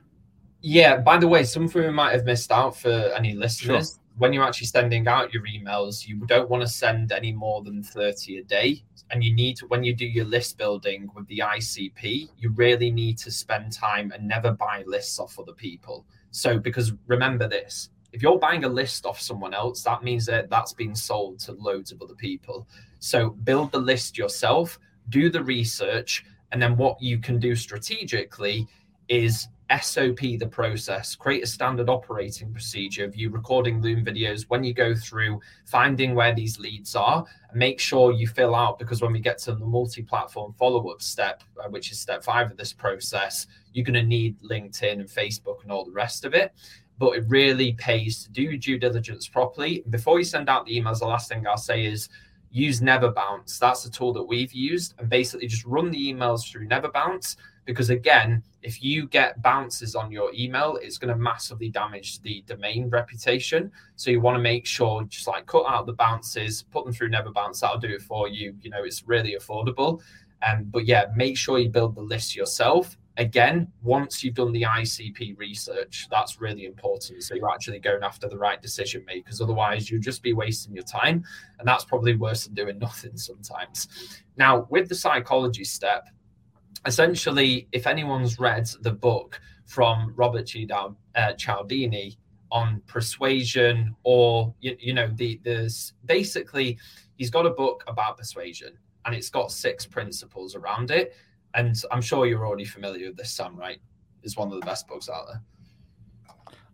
[0.61, 3.91] Yeah, by the way, something we might have missed out for any listeners.
[3.91, 3.99] Sure.
[4.17, 7.83] When you're actually sending out your emails, you don't want to send any more than
[7.83, 8.83] 30 a day.
[9.11, 12.89] And you need to, when you do your list building with the ICP, you really
[12.89, 16.03] need to spend time and never buy lists off other people.
[16.31, 20.49] So, because remember this if you're buying a list off someone else, that means that
[20.49, 22.67] that's been sold to loads of other people.
[22.99, 28.67] So build the list yourself, do the research, and then what you can do strategically
[29.09, 29.47] is
[29.81, 34.73] SOP the process, create a standard operating procedure of you recording Loom videos when you
[34.73, 39.19] go through, finding where these leads are, make sure you fill out because when we
[39.19, 42.73] get to the multi platform follow up step, uh, which is step five of this
[42.73, 46.53] process, you're going to need LinkedIn and Facebook and all the rest of it
[46.99, 49.83] but it really pays to do due diligence properly.
[49.89, 52.07] Before you send out the emails, the last thing I'll say is
[52.53, 53.59] use Never Bounce.
[53.59, 57.35] That's the tool that we've used, and basically just run the emails through Never Bounce.
[57.65, 62.43] Because again, if you get bounces on your email, it's going to massively damage the
[62.45, 63.71] domain reputation.
[63.95, 67.09] So you want to make sure just like cut out the bounces, put them through
[67.09, 67.61] Never Bounce.
[67.61, 68.55] That'll do it for you.
[68.61, 70.01] You know, it's really affordable.
[70.45, 74.63] Um, but yeah, make sure you build the list yourself again, once you've done the
[74.63, 77.23] ICP research, that's really important.
[77.23, 79.41] So you're actually going after the right decision makers.
[79.41, 81.23] Otherwise, you'll just be wasting your time.
[81.59, 83.87] And that's probably worse than doing nothing sometimes.
[84.37, 86.09] Now, with the psychology step,
[86.85, 92.17] essentially, if anyone's read the book from Robert Cialdini uh, Cialdini
[92.51, 96.77] on persuasion, or you, you know, the there's basically
[97.15, 98.73] he's got a book about persuasion
[99.05, 101.15] and it's got six principles around it
[101.55, 103.31] and I'm sure you're already familiar with this.
[103.31, 103.79] Sam, right?
[104.23, 105.41] Is one of the best books out there.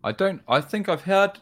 [0.04, 0.40] I don't.
[0.48, 1.38] I think I've heard.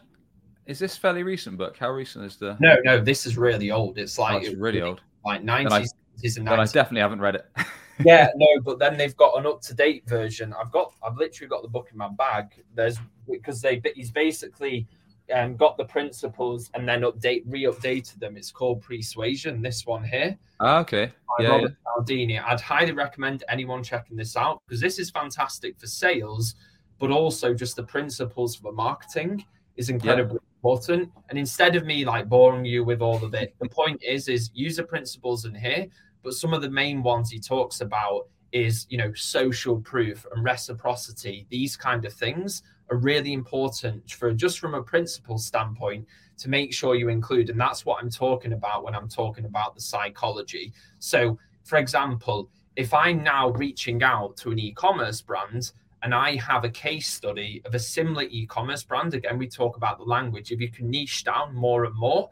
[0.65, 1.77] Is this fairly recent book?
[1.77, 2.57] How recent is the?
[2.59, 2.99] No, no.
[2.99, 3.97] This is really old.
[3.97, 5.01] It's oh, like oh, it's really old.
[5.25, 5.93] Like nineties
[6.37, 6.49] and.
[6.49, 7.45] I definitely haven't read it.
[8.05, 10.53] yeah, no, but then they've got an up to date version.
[10.59, 10.93] I've got.
[11.03, 12.63] I've literally got the book in my bag.
[12.75, 12.97] There's
[13.29, 13.81] because they.
[13.95, 14.87] He's basically
[15.33, 18.37] um, got the principles and then update re-updated them.
[18.37, 19.61] It's called Persuasion.
[19.61, 20.37] This one here.
[20.59, 21.11] Ah, okay.
[21.39, 21.93] Yeah, Robert yeah.
[21.93, 22.39] Cialdini.
[22.39, 26.55] I'd highly recommend anyone checking this out because this is fantastic for sales,
[26.99, 29.45] but also just the principles for marketing
[29.77, 30.57] is incredibly yeah.
[30.57, 31.11] important.
[31.29, 34.51] And instead of me like boring you with all of it, the point is is
[34.53, 35.87] user principles in here.
[36.23, 40.43] But some of the main ones he talks about is you know social proof and
[40.43, 41.45] reciprocity.
[41.49, 46.05] These kind of things are really important for just from a principle standpoint
[46.37, 47.49] to make sure you include.
[47.49, 50.73] And that's what I'm talking about when I'm talking about the psychology.
[50.99, 55.71] So, for example, if I'm now reaching out to an e commerce brand
[56.01, 59.75] and I have a case study of a similar e commerce brand, again, we talk
[59.75, 60.51] about the language.
[60.51, 62.29] If you can niche down more and more,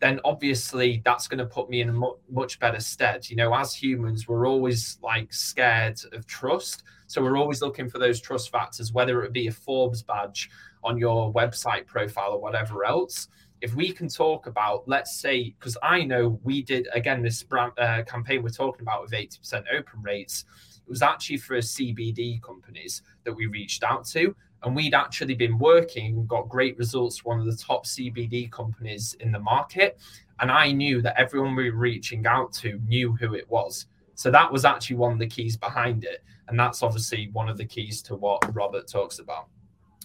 [0.00, 3.28] then obviously that's going to put me in a much better stead.
[3.28, 6.84] You know, as humans, we're always like scared of trust.
[7.08, 10.50] So we're always looking for those trust factors, whether it be a Forbes badge
[10.84, 13.28] on your website profile or whatever else.
[13.62, 18.02] If we can talk about, let's say, because I know we did again this uh,
[18.02, 20.44] campaign we're talking about with 80% open rates,
[20.86, 24.36] it was actually for CBD companies that we reached out to.
[24.62, 29.32] And we'd actually been working, got great results one of the top CBD companies in
[29.32, 29.98] the market.
[30.40, 33.86] And I knew that everyone we were reaching out to knew who it was.
[34.18, 36.24] So that was actually one of the keys behind it.
[36.48, 39.46] And that's obviously one of the keys to what Robert talks about.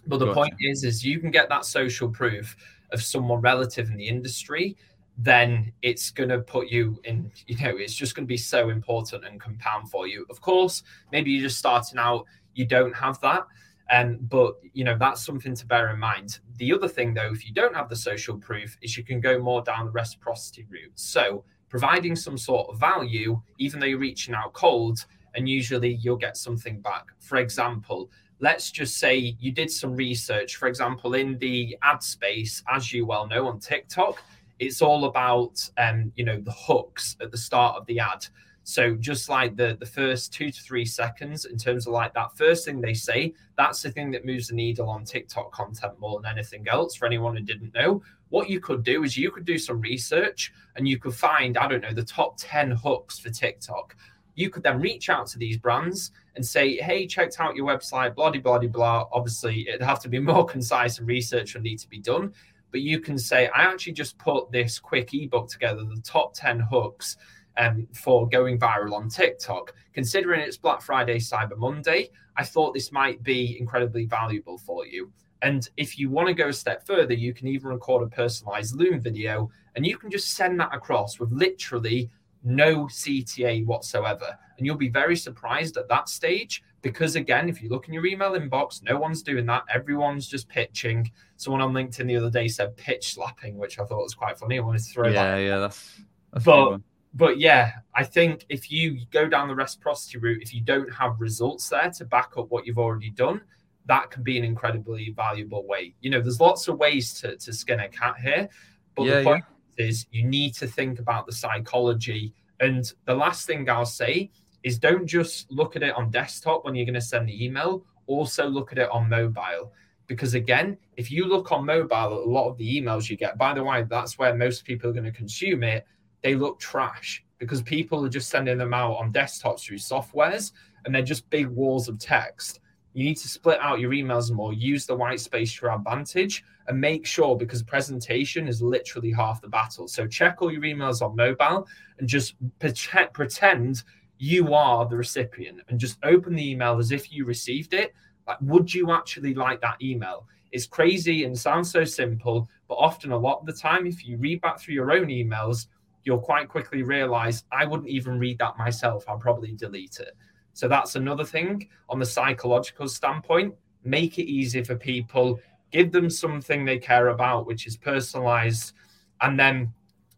[0.06, 0.36] But the gotcha.
[0.36, 2.56] point is, is you can get that social proof
[2.92, 4.78] of someone relative in the industry,
[5.18, 8.70] then it's going to put you in, you know, it's just going to be so
[8.70, 10.28] important and compound for you.
[10.30, 13.48] Of course, maybe you're just starting out, you don't have that.
[13.92, 16.40] Um, but you know that's something to bear in mind.
[16.58, 19.40] The other thing, though, if you don't have the social proof, is you can go
[19.40, 20.94] more down the reciprocity route.
[20.96, 21.44] So
[21.74, 26.38] providing some sort of value, even though you're reaching out cold, and usually you'll get
[26.38, 27.06] something back.
[27.18, 30.58] For example, let's just say you did some research.
[30.58, 34.22] For example, in the ad space, as you well know on TikTok,
[34.60, 38.24] it's all about um, you know the hooks at the start of the ad.
[38.62, 42.38] So just like the the first two to three seconds, in terms of like that
[42.38, 46.22] first thing they say, that's the thing that moves the needle on TikTok content more
[46.22, 46.96] than anything else.
[46.96, 50.52] For anyone who didn't know, what you could do is you could do some research
[50.76, 53.96] and you could find I don't know the top ten hooks for TikTok.
[54.34, 58.16] You could then reach out to these brands and say, "Hey, checked out your website,
[58.16, 61.78] blah blah blah blah." Obviously, it'd have to be more concise and research would need
[61.78, 62.34] to be done.
[62.72, 66.60] But you can say, "I actually just put this quick ebook together, the top ten
[66.60, 67.18] hooks."
[67.58, 69.76] um, for going viral on TikTok.
[69.94, 75.12] Considering it's Black Friday, Cyber Monday, I thought this might be incredibly valuable for you.
[75.44, 78.76] And if you want to go a step further, you can even record a personalized
[78.76, 82.10] Loom video and you can just send that across with literally
[82.44, 84.38] no CTA whatsoever.
[84.58, 88.06] And you'll be very surprised at that stage because, again, if you look in your
[88.06, 89.64] email inbox, no one's doing that.
[89.74, 91.12] Everyone's just pitching.
[91.36, 94.58] Someone on LinkedIn the other day said pitch slapping, which I thought was quite funny.
[94.58, 95.38] I wanted to throw yeah, that.
[95.40, 96.02] Yeah, that's,
[96.32, 96.80] that's but
[97.14, 101.20] but yeah, I think if you go down the reciprocity route, if you don't have
[101.20, 103.42] results there to back up what you've already done,
[103.86, 105.94] that can be an incredibly valuable way.
[106.02, 108.50] You know, there's lots of ways to, to skin a cat here,
[108.96, 109.46] but yeah, the point
[109.78, 109.86] yeah.
[109.86, 112.34] is you need to think about the psychology.
[112.60, 114.32] And the last thing I'll say
[114.64, 117.86] is don't just look at it on desktop when you're going to send the email,
[118.08, 119.74] also look at it on mobile.
[120.08, 123.54] Because again, if you look on mobile, a lot of the emails you get, by
[123.54, 125.86] the way, that's where most people are going to consume it,
[126.22, 130.54] they look trash because people are just sending them out on desktops through softwares
[130.86, 132.62] and they're just big walls of text
[132.94, 136.44] you need to split out your emails more, use the white space to your advantage,
[136.68, 139.88] and make sure because presentation is literally half the battle.
[139.88, 141.68] So check all your emails on mobile
[142.00, 143.84] and just pretend
[144.18, 147.94] you are the recipient and just open the email as if you received it.
[148.28, 150.28] Like, would you actually like that email?
[150.54, 154.18] It's crazy and sounds so simple, but often a lot of the time, if you
[154.18, 155.68] read back through your own emails,
[156.04, 159.04] you'll quite quickly realize I wouldn't even read that myself.
[159.08, 160.16] I'll probably delete it.
[160.54, 163.56] So that's another thing on the psychological standpoint.
[163.84, 165.40] Make it easy for people,
[165.72, 168.74] give them something they care about, which is personalized,
[169.22, 169.74] and then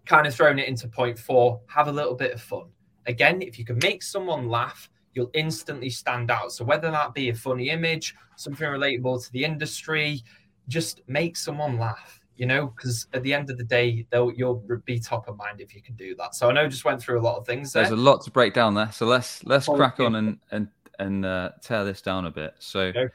[0.06, 2.66] kind of throwing it into point four, have a little bit of fun.
[3.08, 6.52] Again, if you can make someone laugh, you'll instantly stand out.
[6.52, 10.22] So whether that be a funny image, something relatable to the industry,
[10.68, 14.64] just make someone laugh you know, because at the end of the day, they'll you'll
[14.86, 16.36] be top of mind if you can do that.
[16.36, 17.74] So I know I just went through a lot of things.
[17.74, 17.84] There.
[17.84, 18.92] There's a lot to break down there.
[18.92, 20.68] So let's let's crack on and and
[21.00, 22.56] and uh, tear this down a bit.
[22.60, 22.80] So.
[22.82, 23.08] Okay.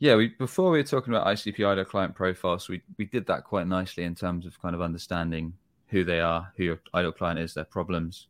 [0.00, 3.42] Yeah, we before we were talking about ICP ideal client profiles, we we did that
[3.42, 5.54] quite nicely in terms of kind of understanding
[5.88, 8.28] who they are, who your ideal client is, their problems,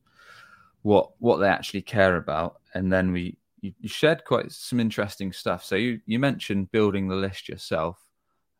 [0.81, 5.33] what what they actually care about, and then we you, you shared quite some interesting
[5.33, 5.64] stuff.
[5.64, 7.99] So you you mentioned building the list yourself,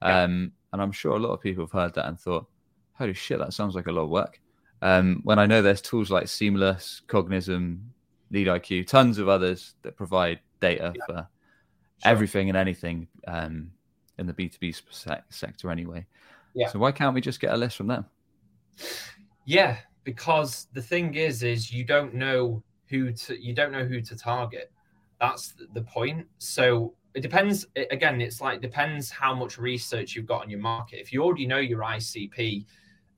[0.03, 0.25] yeah.
[0.25, 2.47] um, and I'm sure a lot of people have heard that and thought,
[2.95, 4.41] holy shit, that sounds like a lot of work.
[4.83, 7.93] Um, when I know there's tools like Seamless, Cognism,
[8.33, 11.05] LeadIQ, tons of others that provide data yeah.
[11.07, 11.29] for sure.
[12.05, 13.71] everything and anything um,
[14.19, 16.07] in the B2B sector anyway.
[16.55, 16.69] Yeah.
[16.69, 18.07] So why can't we just get a list from them?
[19.45, 24.01] Yeah, because the thing is, is you don't know who to you don't know who
[24.01, 24.73] to target.
[25.21, 26.27] That's the point.
[26.39, 31.01] So it depends again it's like depends how much research you've got on your market.
[31.01, 32.65] If you already know your icp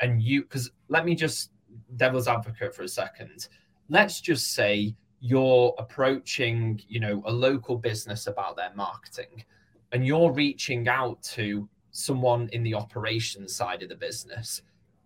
[0.00, 1.50] and you because let me just
[1.96, 3.48] devil's advocate for a second.
[3.90, 9.44] Let's just say you're approaching you know a local business about their marketing
[9.92, 14.62] and you're reaching out to someone in the operations side of the business.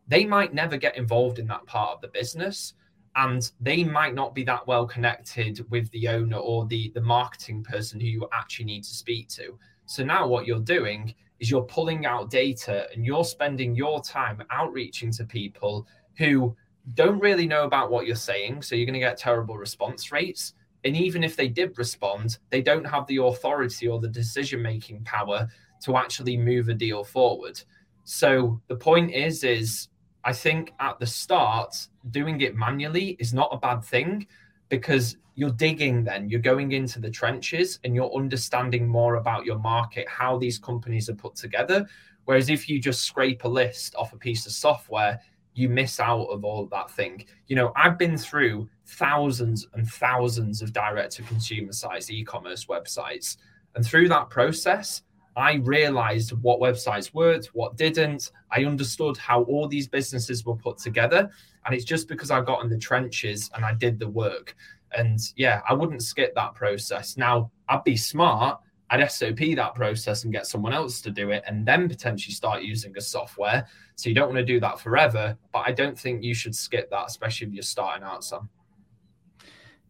[0.07, 2.75] They might never get involved in that part of the business
[3.17, 7.63] and they might not be that well connected with the owner or the the marketing
[7.63, 9.59] person who you actually need to speak to.
[9.87, 14.43] So now what you're doing is you're pulling out data and you're spending your time
[14.51, 16.57] outreaching to people who
[16.95, 20.55] don't really know about what you're saying so you're going to get terrible response rates.
[20.85, 25.05] And even if they did respond they don't have the authority or the decision making
[25.05, 25.49] power
[25.85, 27.61] to actually move a deal forward.
[28.05, 29.89] So the point is is
[30.25, 34.27] I think at the start, doing it manually is not a bad thing
[34.69, 39.59] because you're digging then, you're going into the trenches and you're understanding more about your
[39.59, 41.87] market, how these companies are put together.
[42.25, 45.21] Whereas if you just scrape a list off a piece of software,
[45.55, 47.25] you miss out of all of that thing.
[47.47, 52.67] You know, I've been through thousands and thousands of direct to consumer sites, e commerce
[52.67, 53.37] websites.
[53.75, 55.03] And through that process,
[55.37, 58.31] I realized what websites worked, what didn't.
[58.51, 61.31] I understood how all these businesses were put together.
[61.67, 64.55] And it's just because I got in the trenches and I did the work.
[64.93, 67.17] And yeah, I wouldn't skip that process.
[67.17, 68.61] Now, I'd be smart.
[68.91, 72.63] I'd SOP that process and get someone else to do it and then potentially start
[72.63, 73.67] using a software.
[73.97, 75.37] So you don't want to do that forever.
[75.53, 78.49] But I don't think you should skip that, especially if you're starting out some.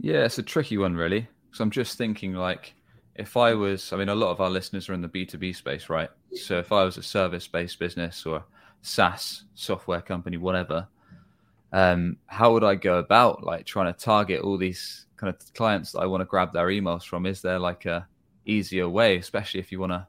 [0.01, 1.29] Yeah, it's a tricky one, really.
[1.53, 2.75] So I'm just thinking like,
[3.17, 5.89] if I was, I mean, a lot of our listeners are in the B2B space,
[5.89, 6.11] right?
[6.35, 8.45] So if I was a service based business or
[8.83, 10.89] SaaS software company, whatever,
[11.73, 15.93] um, how would I go about like trying to target all these kind of clients
[15.93, 17.27] that I want to grab their emails from?
[17.27, 18.07] Is there like a
[18.47, 20.07] easier way, especially if you want to,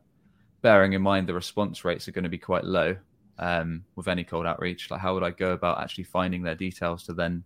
[0.62, 2.96] bearing in mind the response rates are going to be quite low
[3.38, 4.90] um, with any cold outreach?
[4.90, 7.44] Like, how would I go about actually finding their details to then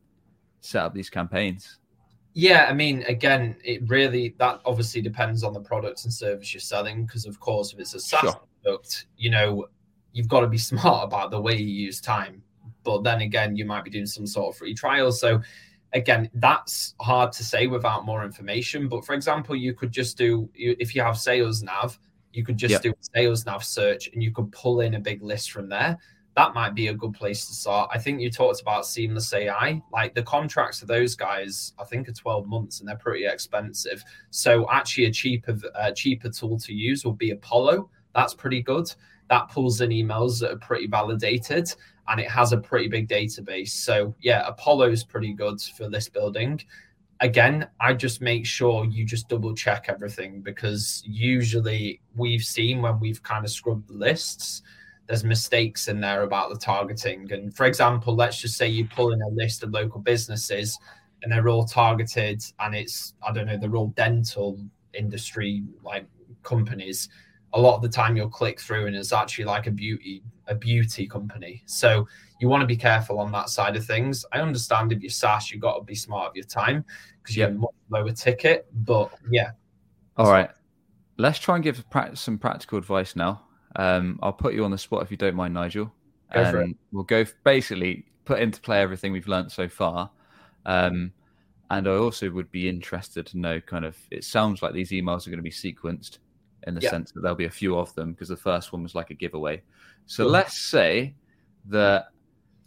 [0.62, 1.80] set up these campaigns?
[2.34, 6.62] Yeah, I mean, again, it really that obviously depends on the product and service you're
[6.62, 7.06] selling.
[7.06, 8.42] Because of course, if it's a SaaS sure.
[8.64, 9.68] product, you know,
[10.14, 12.44] you've got to be smart about the way you use time.
[12.84, 15.12] But then again, you might be doing some sort of free trial.
[15.12, 15.42] So
[15.94, 18.88] again, that's hard to say without more information.
[18.88, 22.00] But for example, you could just do if you have sales nav,
[22.32, 22.82] you could just yep.
[22.82, 25.98] do a sales nav search and you could pull in a big list from there
[26.40, 27.90] that might be a good place to start.
[27.94, 29.82] I think you talked about Seamless AI.
[29.92, 34.02] Like the contracts for those guys, I think are 12 months and they're pretty expensive.
[34.30, 35.58] So actually, a cheaper
[35.98, 37.90] cheaper tool to use would be Apollo.
[38.16, 38.90] That's pretty good.
[39.30, 41.76] That pulls in emails that are pretty validated
[42.08, 43.72] and it has a pretty big database.
[43.72, 46.62] So yeah, Apollo is pretty good for this building.
[47.20, 52.98] Again, I just make sure you just double check everything because usually we've seen when
[52.98, 54.62] we've kind of scrubbed the lists
[55.10, 57.34] there's mistakes in there about the targeting.
[57.34, 60.78] And for example, let's just say you pull in a list of local businesses
[61.24, 64.60] and they're all targeted and it's, I don't know, they're all dental
[64.94, 66.06] industry like
[66.44, 67.10] companies.
[67.54, 70.54] A lot of the time you'll click through and it's actually like a beauty, a
[70.54, 71.64] beauty company.
[71.66, 72.08] So
[72.40, 74.24] you want to be careful on that side of things.
[74.32, 76.86] I understand if you're SaaS, you've got to be smart of your time
[77.24, 78.68] because you have a much lower ticket.
[78.86, 79.54] But yeah.
[80.18, 80.52] All right.
[81.18, 81.84] Let's try and give
[82.14, 83.42] some practical advice now.
[83.76, 85.92] Um, I'll put you on the spot if you don't mind, Nigel.
[86.34, 86.78] Go and it.
[86.92, 90.10] We'll go basically put into play everything we've learned so far.
[90.66, 91.12] Um,
[91.72, 95.28] and I also would be interested to know kind of, it sounds like these emails
[95.28, 96.18] are going to be sequenced
[96.68, 98.96] in the sense that there'll be a few of them because the first one was
[98.96, 99.62] like a giveaway.
[100.08, 101.14] So let's say
[101.66, 102.08] that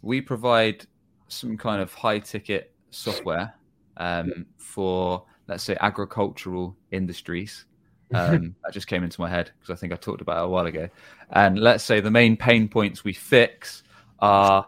[0.01, 0.85] we provide
[1.27, 3.53] some kind of high ticket software
[3.97, 7.65] um, for, let's say, agricultural industries.
[8.13, 10.49] Um, that just came into my head because I think I talked about it a
[10.49, 10.89] while ago.
[11.31, 13.83] And let's say the main pain points we fix
[14.19, 14.67] are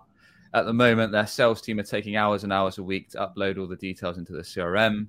[0.54, 3.60] at the moment their sales team are taking hours and hours a week to upload
[3.60, 5.08] all the details into the CRM.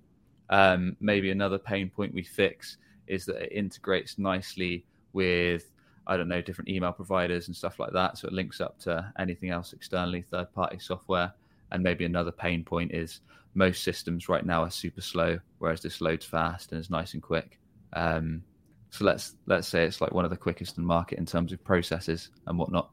[0.51, 5.71] Um, maybe another pain point we fix is that it integrates nicely with
[6.09, 9.13] I don't know different email providers and stuff like that, so it links up to
[9.19, 11.33] anything else externally, third party software.
[11.73, 13.21] And maybe another pain point is
[13.55, 17.23] most systems right now are super slow, whereas this loads fast and is nice and
[17.23, 17.59] quick.
[17.97, 18.45] Um,
[18.91, 21.53] so let's let's say it's like one of the quickest in the market in terms
[21.53, 22.91] of processes and whatnot.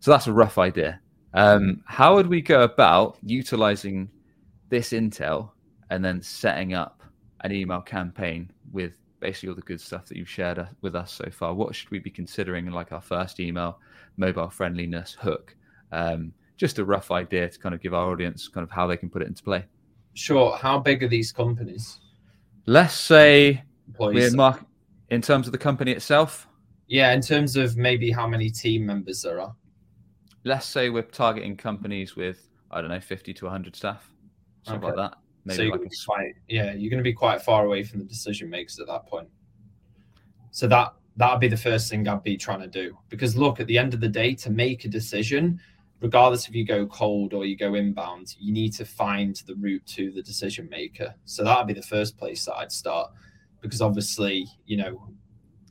[0.00, 1.00] So that's a rough idea.
[1.34, 4.10] Um, how would we go about utilizing
[4.68, 5.50] this intel
[5.90, 7.02] and then setting up
[7.40, 11.28] an email campaign with basically all the good stuff that you've shared with us so
[11.30, 11.54] far?
[11.54, 13.80] What should we be considering like our first email,
[14.16, 15.54] mobile friendliness, hook?
[15.92, 18.96] Um, just a rough idea to kind of give our audience kind of how they
[18.96, 19.64] can put it into play.
[20.14, 20.56] Sure.
[20.56, 22.00] How big are these companies?
[22.66, 24.34] Let's say employees.
[24.34, 24.64] Mark,
[25.10, 26.46] in terms of the company itself?
[26.86, 29.54] Yeah, in terms of maybe how many team members there are.
[30.44, 34.10] Let's say we're targeting companies with, I don't know, 50 to 100 staff,
[34.62, 34.96] something okay.
[34.96, 35.18] like that.
[35.44, 36.06] Maybe so like a...
[36.06, 39.06] quite, yeah, you're going to be quite far away from the decision makers at that
[39.06, 39.28] point.
[40.50, 42.96] So that that'd be the first thing I'd be trying to do.
[43.08, 45.60] Because look, at the end of the day, to make a decision,
[46.00, 49.84] regardless if you go cold or you go inbound, you need to find the route
[49.86, 51.14] to the decision maker.
[51.24, 53.10] So that'd be the first place that I'd start
[53.60, 55.08] because obviously, you know,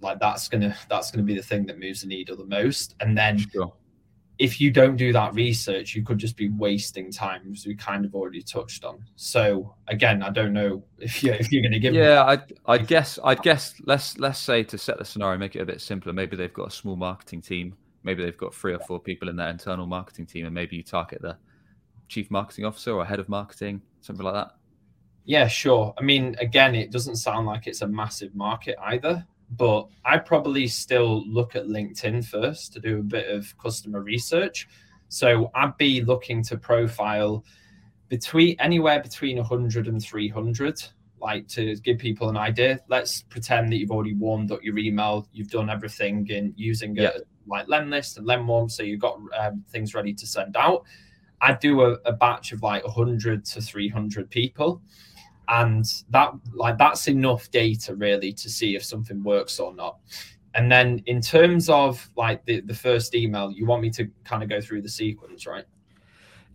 [0.01, 2.95] like that's gonna that's gonna be the thing that moves the needle the most.
[2.99, 3.73] And then sure.
[4.38, 8.05] if you don't do that research, you could just be wasting time, as we kind
[8.05, 9.03] of already touched on.
[9.15, 12.39] So again, I don't know if you if you're gonna give Yeah, I
[12.71, 15.81] I guess I guess let's let's say to set the scenario, make it a bit
[15.81, 16.13] simpler.
[16.13, 17.75] Maybe they've got a small marketing team.
[18.03, 20.83] Maybe they've got three or four people in their internal marketing team, and maybe you
[20.83, 21.38] target the
[22.07, 24.51] chief marketing officer or head of marketing, something like that.
[25.28, 25.93] Yeah, sure.
[25.97, 30.67] I mean, again, it doesn't sound like it's a massive market either, but I'd probably
[30.67, 34.69] still look at LinkedIn first to do a bit of customer research.
[35.09, 37.43] So I'd be looking to profile
[38.07, 40.82] between anywhere between 100 and 300
[41.19, 45.28] like to give people an idea let's pretend that you've already warmed up your email
[45.34, 47.09] you've done everything in using yeah.
[47.09, 50.84] a like Lemlist and Lemwarm so you've got um, things ready to send out
[51.41, 54.82] i'd do a, a batch of like 100 to 300 people
[55.50, 59.98] and that like that's enough data really to see if something works or not.
[60.54, 64.43] And then in terms of like the, the first email you want me to kind
[64.43, 65.66] of go through the sequence right?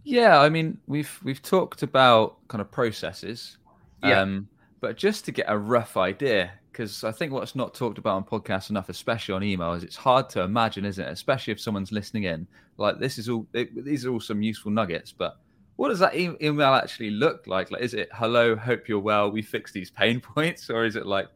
[0.05, 3.59] Yeah i mean we've we've talked about kind of processes
[4.03, 4.21] yeah.
[4.21, 4.49] um
[4.81, 8.25] but just to get a rough idea because i think what's not talked about on
[8.25, 11.13] podcasts enough especially on email is it's hard to imagine isn't it?
[11.13, 12.49] Especially if someone's listening in.
[12.79, 15.39] Like this is all it, these are all some useful nuggets but
[15.83, 17.73] what does that e- email actually look like?
[17.73, 21.07] Like, is it hello, hope you're well, we fix these pain points, or is it
[21.07, 21.27] like,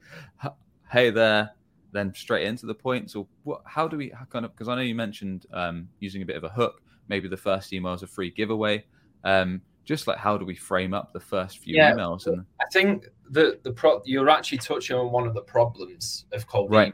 [0.88, 1.50] hey there,
[1.90, 3.62] then straight into the points, or what?
[3.64, 4.52] How do we how kind of?
[4.52, 6.80] Because I know you mentioned um, using a bit of a hook.
[7.08, 8.84] Maybe the first email is a free giveaway.
[9.24, 11.92] Um, just like how do we frame up the first few Yeah.
[11.92, 16.26] emails and I think the the pro you're actually touching on one of the problems
[16.32, 16.92] of cold Right.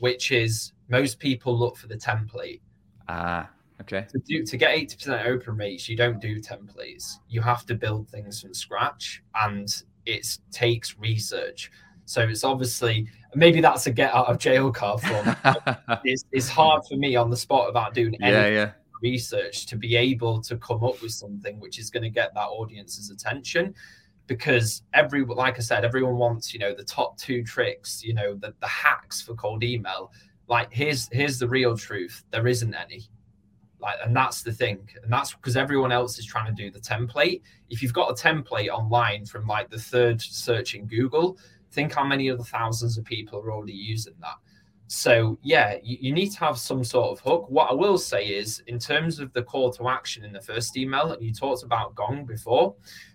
[0.00, 2.60] which is most people look for the template.
[3.08, 3.48] ah
[3.82, 7.18] okay To do to get 80% open rates, you don't do templates.
[7.28, 9.68] You have to build things from scratch and
[10.06, 11.70] it takes research.
[12.04, 15.32] So it's obviously maybe that's a get out of jail card for me.
[16.04, 18.70] it's, it's hard for me on the spot about doing any yeah yeah
[19.02, 22.46] research to be able to come up with something which is going to get that
[22.46, 23.74] audience's attention
[24.28, 28.34] because every like i said everyone wants you know the top two tricks you know
[28.34, 30.12] the, the hacks for cold email
[30.48, 33.08] like here's here's the real truth there isn't any
[33.82, 36.78] like and that's the thing and that's because everyone else is trying to do the
[36.80, 41.36] template if you've got a template online from like the third search in google
[41.72, 44.36] think how many other thousands of people are already using that
[44.94, 47.46] so yeah, you, you need to have some sort of hook.
[47.48, 50.76] What I will say is, in terms of the call to action in the first
[50.76, 52.74] email, and you talked about Gong before,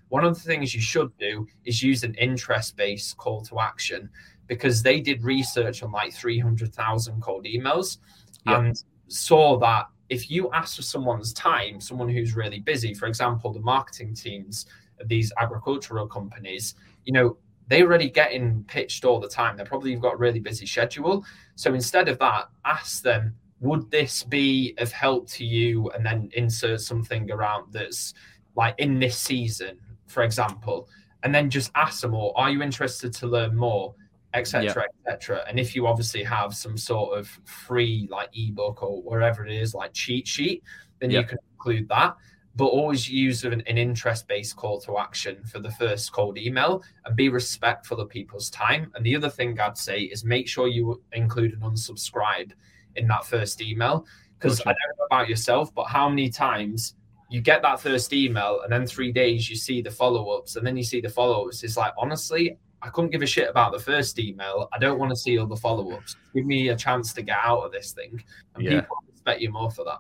[0.10, 4.10] one of the things you should do is use an interest-based call to action
[4.48, 8.00] because they did research on like 300,000 cold emails
[8.48, 8.60] Yeah.
[8.60, 13.52] and saw that if you ask for someone's time, someone who's really busy, for example,
[13.52, 14.66] the marketing teams
[15.00, 17.38] of these agricultural companies, you know,
[17.68, 19.58] they're already getting pitched all the time.
[19.58, 21.26] They're probably got a really busy schedule.
[21.56, 25.90] So instead of that, ask them, would this be of help to you?
[25.92, 28.14] And then insert something around that's
[28.56, 30.88] like in this season, for example.
[31.24, 33.94] And then just ask them, or are you interested to learn more,
[34.38, 35.44] etc., etc.
[35.48, 39.74] And if you obviously have some sort of free like ebook or wherever it is,
[39.74, 40.64] like cheat sheet,
[41.00, 41.20] then Yeah.
[41.22, 42.16] you can include that.
[42.56, 47.16] But always use an, an interest-based call to action for the first cold email and
[47.16, 48.92] be respectful of people's time.
[48.96, 52.52] And the other thing I'd say is make sure you include an unsubscribe
[52.96, 54.08] in that first email.
[54.40, 54.70] Because Gotcha.
[54.70, 56.96] I don't know about yourself, but how many times
[57.30, 60.78] you get that first email and then three days you see the follow-ups and then
[60.78, 61.64] you see the follow-ups.
[61.64, 64.70] It's like honestly, I couldn't give a shit about the first email.
[64.74, 66.16] I don't want to see all the follow-ups.
[66.36, 68.24] Give me a chance to get out of this thing.
[68.56, 68.82] And Yeah.
[68.82, 70.00] people respect you more for that.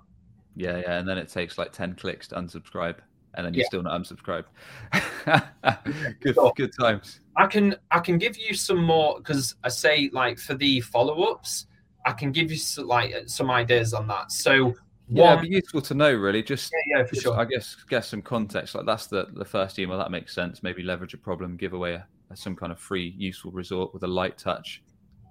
[0.56, 2.98] yeah yeah and then it takes like 10 clicks to unsubscribe
[3.36, 3.68] and then you're Yeah.
[3.68, 4.46] still not unsubscribed
[6.20, 6.52] good Sure.
[6.56, 10.56] good times I can I can give you some more because I say like for
[10.56, 11.68] the follow-ups,
[12.06, 14.32] I can give you some, like uh, some ideas on that.
[14.32, 14.74] So
[15.10, 17.40] yeah one, it'd be useful to know really just yeah, yeah, for Just, sure.
[17.40, 18.74] I guess get some context.
[18.76, 20.64] Like that's the the first email that makes sense.
[20.64, 24.08] Maybe leverage a problem, give away a, some kind of free useful resort with a
[24.08, 24.84] light touch.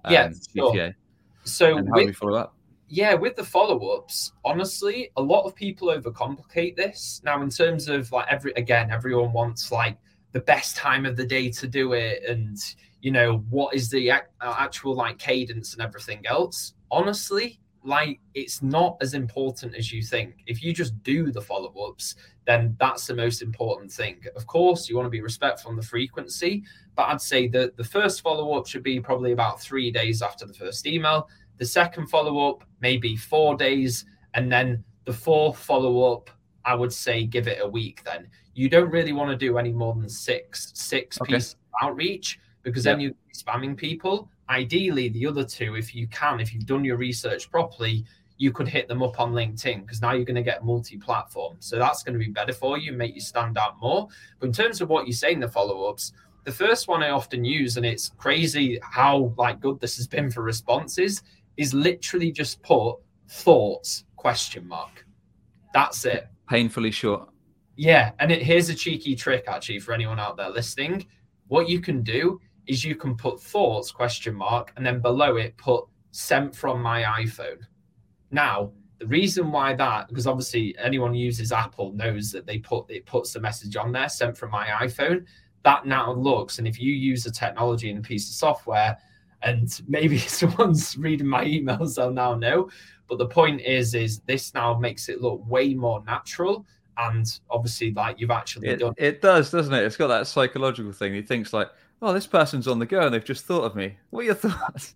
[0.09, 0.93] Yeah, sure.
[1.43, 2.57] So And how do we follow up?
[2.89, 7.21] yeah, with the follow-ups, honestly, a lot of people overcomplicate this.
[7.23, 9.97] Now, in terms of like every again, everyone wants like
[10.31, 12.57] the best time of the day to do it, and
[13.01, 16.73] you know what is the ac- uh, actual like cadence and everything else.
[16.89, 20.35] Honestly, like it's not as important as you think.
[20.45, 24.21] If you just do the follow-ups, then that's the most important thing.
[24.37, 26.63] Of course, you want to be respectful on the frequency,
[26.97, 30.53] but I'd say that the first follow-up should be probably about three days after the
[30.53, 31.29] first email.
[31.57, 34.03] The second follow up, maybe four days.
[34.33, 36.31] And then the fourth follow up,
[36.65, 38.27] I would say give it a week then.
[38.55, 41.35] You don't really want to do any more than six, six Okay.
[41.35, 44.29] pieces of outreach because then you're spamming people.
[44.49, 48.05] Ideally, the other two, if you can, if you've done your research properly,
[48.39, 51.57] you could hit them up on LinkedIn because now you're going to get multi-platform.
[51.59, 54.07] So that's going to be better for you, make you stand out more.
[54.39, 56.13] But in terms of what you say in the follow-ups,
[56.47, 60.31] the first one I often use, and it's crazy how like good this has been
[60.31, 61.21] for responses,
[61.57, 62.95] is literally just put
[63.27, 65.05] thoughts question mark.
[65.73, 66.29] That's it.
[66.47, 67.27] Painfully short.
[67.75, 71.05] Yeah, and it, here's a cheeky trick actually for anyone out there listening.
[71.49, 75.57] What you can do is you can put thoughts question mark and then below it
[75.57, 77.59] put sent from my iPhone.
[78.31, 82.89] Now, the reason why that because obviously anyone who uses Apple knows that they put
[82.89, 85.25] it puts the message on there sent from my iPhone.
[85.63, 88.97] That now looks and if you use a technology and a piece of software
[89.41, 92.69] and maybe someone's reading my emails they'll now know
[93.07, 96.65] but the point is is this now makes it look way more natural
[96.97, 99.83] and obviously like you've actually It, done it does, doesn't it?
[99.83, 101.13] It's got that psychological thing.
[101.13, 101.69] He thinks like,
[102.01, 103.97] oh, this person's on the go and they've just thought of me.
[104.09, 104.95] What are your thoughts?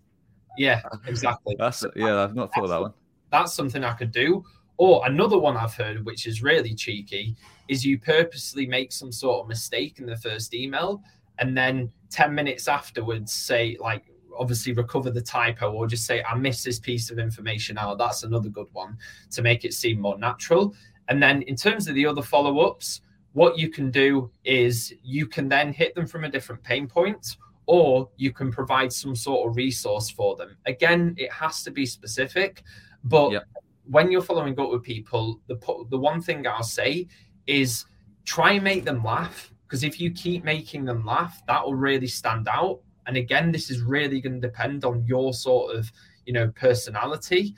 [0.58, 2.92] yeah exactly That's yeah, I've not thought of that one.
[3.30, 4.44] that's something I could do.
[4.78, 7.36] Or another one I've heard, which is really cheeky,
[7.72, 11.02] is you purposely make some sort of mistake in the first email
[11.38, 14.04] and then 10 minutes afterwards say, like,
[14.38, 17.98] obviously recover the typo or just say, I missed this piece of information out.
[17.98, 18.96] That's another good one
[19.30, 20.74] to make it seem more natural.
[21.08, 23.00] And then in terms of the other follow ups,
[23.32, 27.36] what you can do is you can then hit them from a different pain point
[27.66, 30.56] or you can provide some sort of resource for them.
[30.66, 32.62] Again, it has to be specific,
[33.04, 33.44] but Yep.
[33.84, 35.56] when you're following up with people, the
[35.90, 37.06] the one thing I'll say
[37.46, 37.86] is
[38.24, 42.06] try and make them laugh because if you keep making them laugh, that will really
[42.06, 42.80] stand out.
[43.06, 45.90] And again, this is really going to depend on your sort of,
[46.26, 47.54] you know, personality.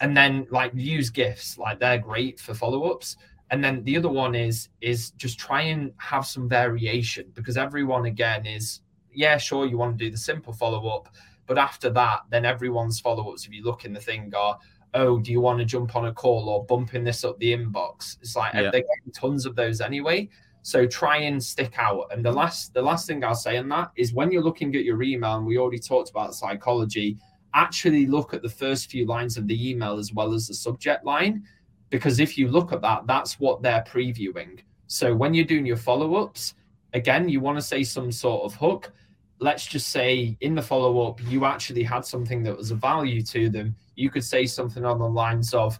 [0.00, 3.16] And then like use gifts, like they're great for follow-ups.
[3.50, 8.06] And then the other one is is just try and have some variation because everyone
[8.06, 8.80] again is
[9.16, 11.08] yeah, sure you want to do the simple follow-up,
[11.46, 14.58] but after that, then everyone's follow-ups, if you look in the thing, are
[14.96, 18.16] oh, do you want to jump on a call or bumping this up the inbox?
[18.20, 18.62] It's like yeah.
[18.62, 20.28] they're getting tons of those anyway.
[20.62, 22.06] So try and stick out.
[22.10, 24.84] And the last the last thing I'll say on that is when you're looking at
[24.84, 27.18] your email, and we already talked about psychology,
[27.54, 31.04] actually look at the first few lines of the email as well as the subject
[31.04, 31.44] line.
[31.90, 34.58] Because if you look at that, that's what they're previewing.
[34.88, 36.54] So when you're doing your follow-ups,
[36.94, 38.92] again, you want to say some sort of hook.
[39.38, 43.50] Let's just say in the follow-up, you actually had something that was of value to
[43.50, 43.76] them.
[43.94, 45.78] You could say something on the lines of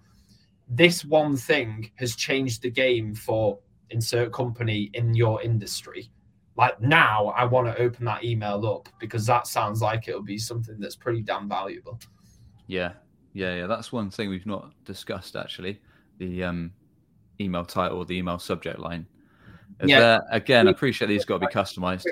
[0.69, 3.59] this one thing has changed the game for
[3.91, 6.11] insert company in your industry.
[6.57, 10.39] Like now i want to open that email up because that sounds like it'll be
[10.39, 12.01] something that's pretty damn valuable.
[12.67, 12.93] Yeah.
[13.33, 13.67] Yeah yeah.
[13.67, 15.81] That's one thing we've not discussed actually.
[16.19, 16.73] The um
[17.41, 19.07] email title the email subject line.
[19.81, 20.01] Is yeah.
[20.01, 22.07] there, again I appreciate these got to be customized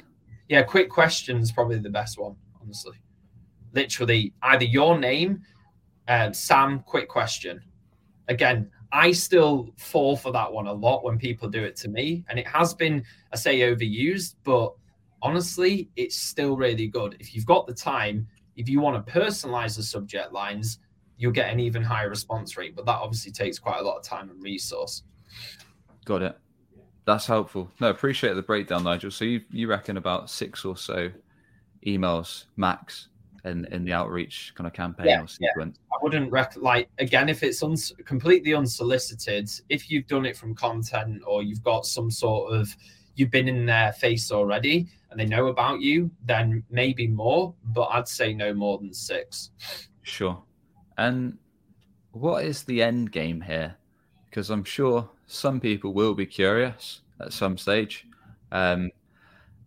[0.49, 2.97] yeah quick questions probably the best one honestly
[3.73, 5.43] literally either your name
[6.09, 7.63] um, Sam, quick question.
[8.29, 12.25] Again, I still fall for that one a lot when people do it to me,
[12.29, 14.73] and it has been, I say, overused, but
[15.23, 17.17] honestly, it's still really good.
[17.19, 18.27] If you've got the time,
[18.57, 20.79] if you want to personalize the subject lines,
[21.17, 22.77] you'll get an even higher response rate.
[22.77, 25.03] But that obviously takes quite a lot of time and resource.
[26.05, 26.39] Got it.
[27.07, 27.71] That's helpful.
[27.81, 29.11] No, appreciate the breakdown, Nigel.
[29.11, 31.11] So you you reckon about six or so
[31.87, 33.09] emails max
[33.45, 35.79] in in the outreach kind of campaign yeah, or sequence.
[35.79, 35.97] Yeah.
[35.97, 39.51] I wouldn't rec- like again if it's uns- completely unsolicited.
[39.69, 42.75] If you've done it from content or you've got some sort of
[43.17, 47.55] you've been in their face already and they know about you, then maybe more.
[47.67, 49.51] But I'd say no more than six.
[50.03, 50.43] Sure.
[50.97, 51.39] And
[52.13, 53.77] what is the end game here?
[54.25, 58.07] Because I'm sure some people will be curious at some stage.
[58.53, 58.91] Um,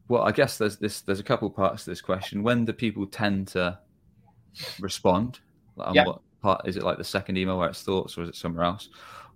[0.07, 1.01] well, I guess there's this.
[1.01, 2.43] There's a couple parts to this question.
[2.43, 3.77] When do people tend to
[4.79, 5.39] respond?
[5.75, 6.05] Like, yeah.
[6.05, 6.83] What part is it?
[6.83, 8.89] Like the second email where it's thoughts, or is it somewhere else?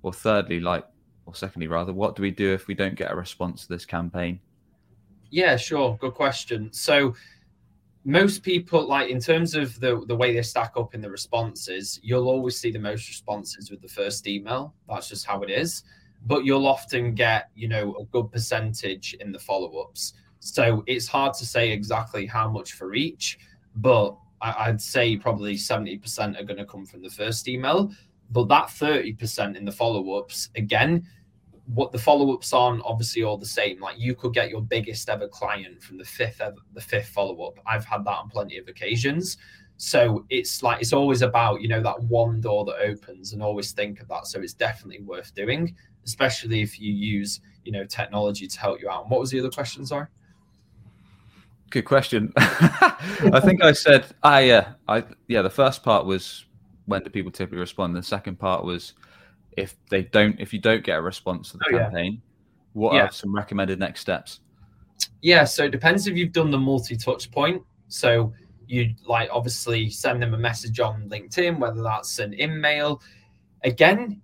[0.03, 0.85] Or thirdly, like,
[1.25, 3.85] or secondly, rather, what do we do if we don't get a response to this
[3.85, 4.39] campaign?
[5.29, 5.97] Yeah, sure.
[5.99, 6.71] Good question.
[6.71, 7.15] So
[8.03, 11.99] most people like in terms of the the way they stack up in the responses
[12.01, 15.83] you'll always see the most responses with the first email that's just how it is
[16.25, 21.35] but you'll often get you know a good percentage in the follow-ups so it's hard
[21.35, 23.37] to say exactly how much for each,
[23.75, 27.91] but I'd say probably 70% are going to come from the first email.
[28.31, 31.07] But that 30% in the follow ups, again,
[31.65, 33.79] what the follow ups on obviously all the same.
[33.79, 37.43] Like you could get your biggest ever client from the fifth ever, the fifth follow
[37.43, 37.59] up.
[37.67, 39.37] I've had that on plenty of occasions.
[39.77, 43.71] So it's like it's always about you know that one door that opens, and always
[43.71, 44.27] think of that.
[44.27, 45.75] So it's definitely worth doing,
[46.05, 49.03] especially if you use you know technology to help you out.
[49.03, 49.85] And what was the other question?
[49.85, 50.07] Sorry.
[51.69, 52.33] Good question.
[52.37, 55.41] I think I said, ah, yeah, I yeah.
[55.41, 56.45] The first part was
[56.85, 57.95] when do people typically respond.
[57.95, 58.93] The second part was
[59.57, 62.19] if they don't, if you don't get a response to the oh, campaign, yeah.
[62.73, 63.03] what yeah.
[63.03, 64.41] are some recommended next steps?
[65.21, 67.61] Yeah, so it depends if you've done the multi-touch point.
[67.87, 68.33] So
[68.67, 73.01] you like obviously send them a message on LinkedIn, whether that's an email.
[73.63, 74.21] Again,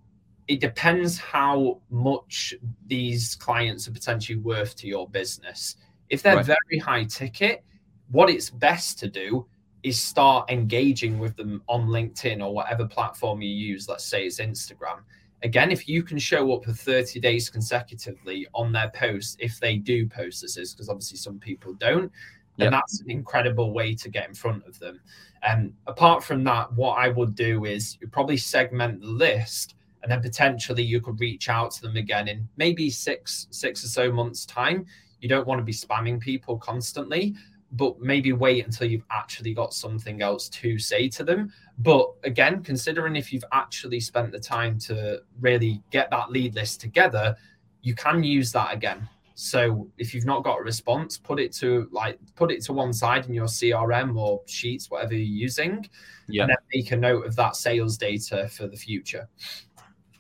[0.48, 2.54] it depends how much
[2.88, 5.76] these clients are potentially worth to your business.
[6.10, 6.46] If they're right.
[6.46, 7.64] very high ticket,
[8.12, 9.46] what it's best to do
[9.84, 13.90] is start engaging with them on LinkedIn or whatever platform you use.
[13.90, 15.00] Let's say it's Instagram.
[15.44, 19.78] Again, if you can show up for 30 days consecutively on their posts, if they
[19.78, 22.12] do post this, is because obviously some people don't,
[22.58, 22.74] then yep.
[22.74, 25.00] that's an incredible way to get in front of them.
[25.44, 29.76] And um, apart from that, what I would do is you probably segment the list
[30.04, 33.88] and then potentially you could reach out to them again in maybe six, six or
[33.88, 34.86] so months' time
[35.20, 37.36] you don't want to be spamming people constantly
[37.74, 41.52] but maybe wait until you've actually got something else to say to them.
[41.80, 46.80] But again, considering if you've actually spent the time to really get that lead list
[46.80, 47.36] together,
[47.82, 49.08] you can use that again.
[49.36, 52.92] So if you've not got a response, put it to like put it to one
[52.92, 55.88] side in your CRM or sheets, whatever you're using,
[56.28, 56.44] yeah.
[56.44, 59.30] and then make a note of that sales data for the future.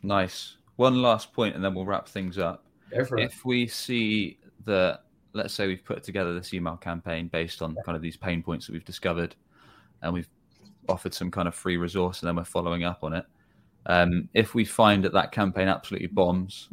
[0.04, 0.58] Nice.
[0.76, 2.64] One last point, and then we'll wrap things up.
[3.24, 7.95] If we see that let's say we've put together this email campaign based on kind
[7.95, 9.36] of these pain points that we've discovered
[10.02, 10.30] and we've
[10.89, 13.26] offered some kind of free resource and then we're following up on it
[13.86, 16.70] Um, if we find that that campaign absolutely bombs,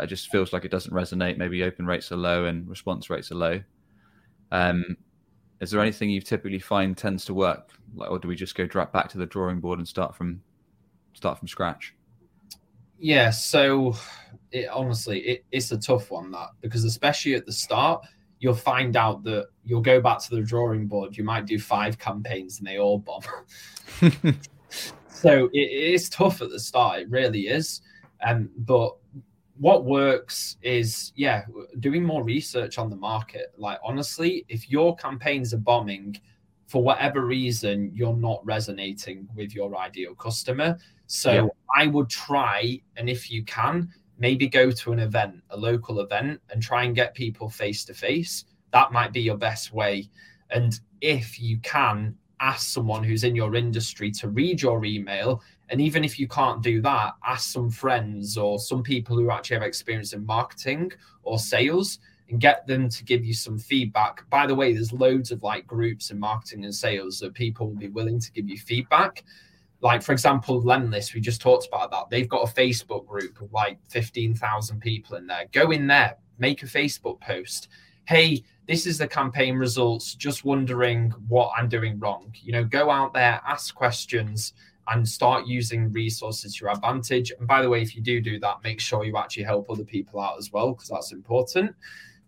[0.00, 1.36] it just feels like it doesn't resonate.
[1.38, 3.62] Maybe open rates are low and response rates are low.
[4.50, 4.96] Um,
[5.60, 8.66] is there anything you typically find tends to work, like, or do we just go
[8.66, 10.42] back to the drawing board and start from
[11.14, 11.94] start from scratch?
[13.02, 13.96] Yeah, so
[14.52, 18.06] it, honestly, it, it's a tough one that because especially at the start,
[18.38, 21.16] you'll find out that you'll go back to the drawing board.
[21.16, 23.22] You might do five campaigns and they all bomb.
[25.08, 27.00] so it, it is tough at the start.
[27.00, 27.80] It really is.
[28.24, 28.94] Um, but
[29.58, 31.44] what works is yeah,
[31.80, 33.52] doing more research on the market.
[33.58, 36.20] Like honestly, if your campaigns are bombing,
[36.72, 40.78] for whatever reason, you're not resonating with your ideal customer.
[41.14, 41.48] So yeah.
[41.76, 46.40] I would try, and if you can, maybe go to an event, a local event,
[46.48, 48.46] and try and get people face to face.
[48.72, 50.08] That might be your best way.
[50.48, 55.42] And if you can, ask someone who's in your industry to read your email.
[55.68, 59.56] And even if you can't do that, ask some friends or some people who actually
[59.56, 60.92] have experience in marketing
[61.24, 61.98] or sales
[62.30, 64.24] and get them to give you some feedback.
[64.30, 67.76] By the way, there's loads of like groups in marketing and sales that people will
[67.76, 69.24] be willing to give you feedback
[69.82, 72.08] like for example Lemlist, we just talked about that.
[72.08, 75.46] They've got a facebook group of like 15000 people in there.
[75.52, 77.68] Go in there make a facebook post.
[78.06, 82.32] Hey this is the campaign results just wondering what i'm doing wrong.
[82.42, 84.54] You know go out there ask questions
[84.88, 87.32] and start using resources to your advantage.
[87.38, 89.84] And by the way if you do do that make sure you actually help other
[89.84, 91.74] people out as well because that's important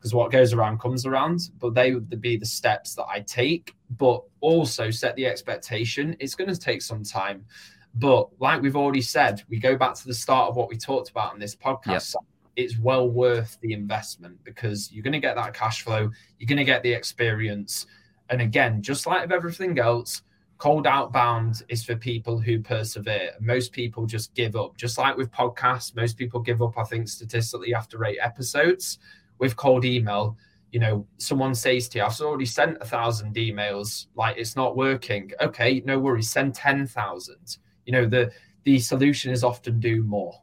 [0.05, 1.49] because what goes around comes around.
[1.59, 6.15] But they would be the steps that I take, but also set the expectation.
[6.21, 7.47] It's going to take some time.
[7.95, 11.09] But like we've already said, we go back to the start of what we talked
[11.09, 12.17] about in this podcast.
[12.17, 12.25] Yep.
[12.57, 16.59] It's well worth the investment because you're going to get that cash flow, you're going
[16.59, 17.87] to get the experience.
[18.29, 20.21] And again, just like with everything else,
[20.59, 23.31] cold outbound is for people who persevere.
[23.41, 24.77] Most people just give up.
[24.77, 28.99] Just like with podcasts, most people give up, I think, statistically after eight episodes
[29.39, 30.37] with cold email,
[30.73, 34.77] you know, someone says to you, I've already sent a thousand emails, like it's not
[34.77, 35.31] working.
[35.41, 37.59] Okay, no worries, send 10,000.
[37.87, 38.33] You know, the
[38.65, 40.35] the solution is often do more.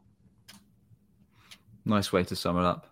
[1.84, 2.86] Nice way to sum it up.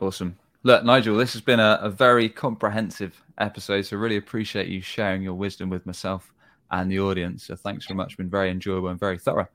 [0.00, 0.36] Awesome.
[0.64, 3.82] Look, Nigel, this has been a, a very comprehensive episode.
[3.82, 6.32] So really appreciate you sharing your wisdom with myself
[6.70, 7.44] and the audience.
[7.44, 8.16] So thanks very much.
[8.16, 9.48] Been very enjoyable and very thorough.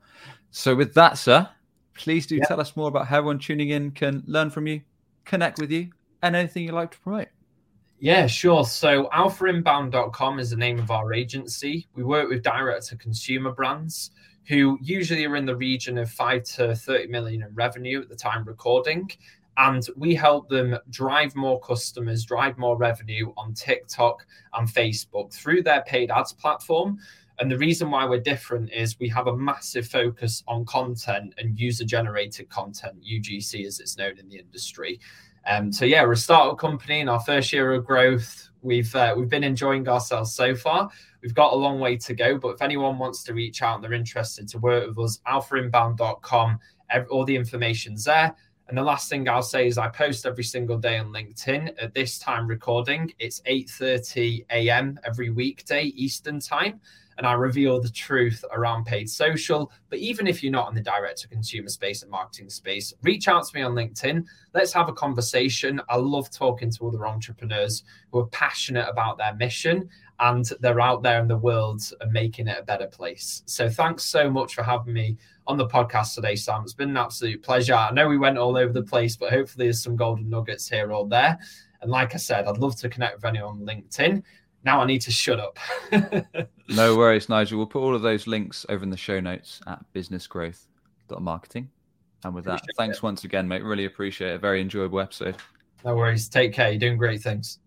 [0.50, 1.48] So with that, sir,
[1.94, 2.48] please do yep.
[2.48, 4.80] tell us more about how everyone tuning in can learn from you,
[5.28, 5.90] connect with you,
[6.22, 7.28] and anything you'd like to promote.
[8.00, 8.64] Yeah, sure.
[8.64, 11.88] So alphainbound.com is the name of our agency.
[11.94, 14.12] We work with direct to consumer brands
[14.46, 18.16] who usually are in the region of 5 to 30 million in revenue at the
[18.16, 19.10] time recording
[19.58, 24.24] and we help them drive more customers, drive more revenue on TikTok
[24.54, 26.98] and Facebook through their paid ads platform.
[27.38, 31.58] And the reason why we're different is we have a massive focus on content and
[31.58, 34.98] user generated content, UGC as it's known in the industry.
[35.46, 38.50] Um, so yeah, we're a startup company in our first year of growth.
[38.60, 40.90] We've uh, we've been enjoying ourselves so far.
[41.22, 43.84] We've got a long way to go, but if anyone wants to reach out and
[43.84, 46.58] they're interested to work with us, alphainbound.com,
[47.10, 48.34] all the information's there.
[48.68, 51.82] And the last thing I'll say is I post every single day on LinkedIn.
[51.82, 54.98] At this time recording, it's 8:30 a.m.
[55.04, 56.80] every weekday Eastern time
[57.18, 59.72] and I reveal the truth around paid social.
[59.90, 63.26] But even if you're not in the direct to consumer space and marketing space, reach
[63.26, 64.24] out to me on LinkedIn.
[64.54, 65.82] Let's have a conversation.
[65.88, 69.88] I love talking to other entrepreneurs who are passionate about their mission
[70.20, 73.42] and they're out there in the world and making it a better place.
[73.46, 75.16] So thanks so much for having me
[75.46, 76.62] on the podcast today, Sam.
[76.62, 77.74] It's been an absolute pleasure.
[77.74, 80.92] I know we went all over the place, but hopefully there's some golden nuggets here
[80.92, 81.38] or there.
[81.80, 84.22] And like I said, I'd love to connect with anyone on LinkedIn
[84.64, 85.58] now I need to shut up.
[86.68, 87.58] no worries, Nigel.
[87.58, 91.70] We'll put all of those links over in the show notes at businessgrowth.marketing.
[92.24, 93.02] And with that, thanks it.
[93.02, 93.62] once again, mate.
[93.62, 94.40] Really appreciate it.
[94.40, 95.36] Very enjoyable episode.
[95.84, 96.28] No worries.
[96.28, 96.70] Take care.
[96.70, 97.60] You're doing great things.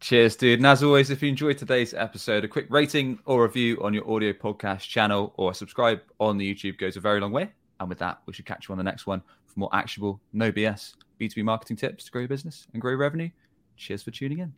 [0.00, 0.58] Cheers, dude.
[0.58, 4.08] And as always, if you enjoyed today's episode, a quick rating or review on your
[4.10, 7.50] audio podcast channel or subscribe on the YouTube goes a very long way.
[7.80, 10.52] And with that, we should catch you on the next one for more actionable, no
[10.52, 13.30] BS B2B marketing tips to grow your business and grow revenue.
[13.76, 14.52] Cheers for tuning in.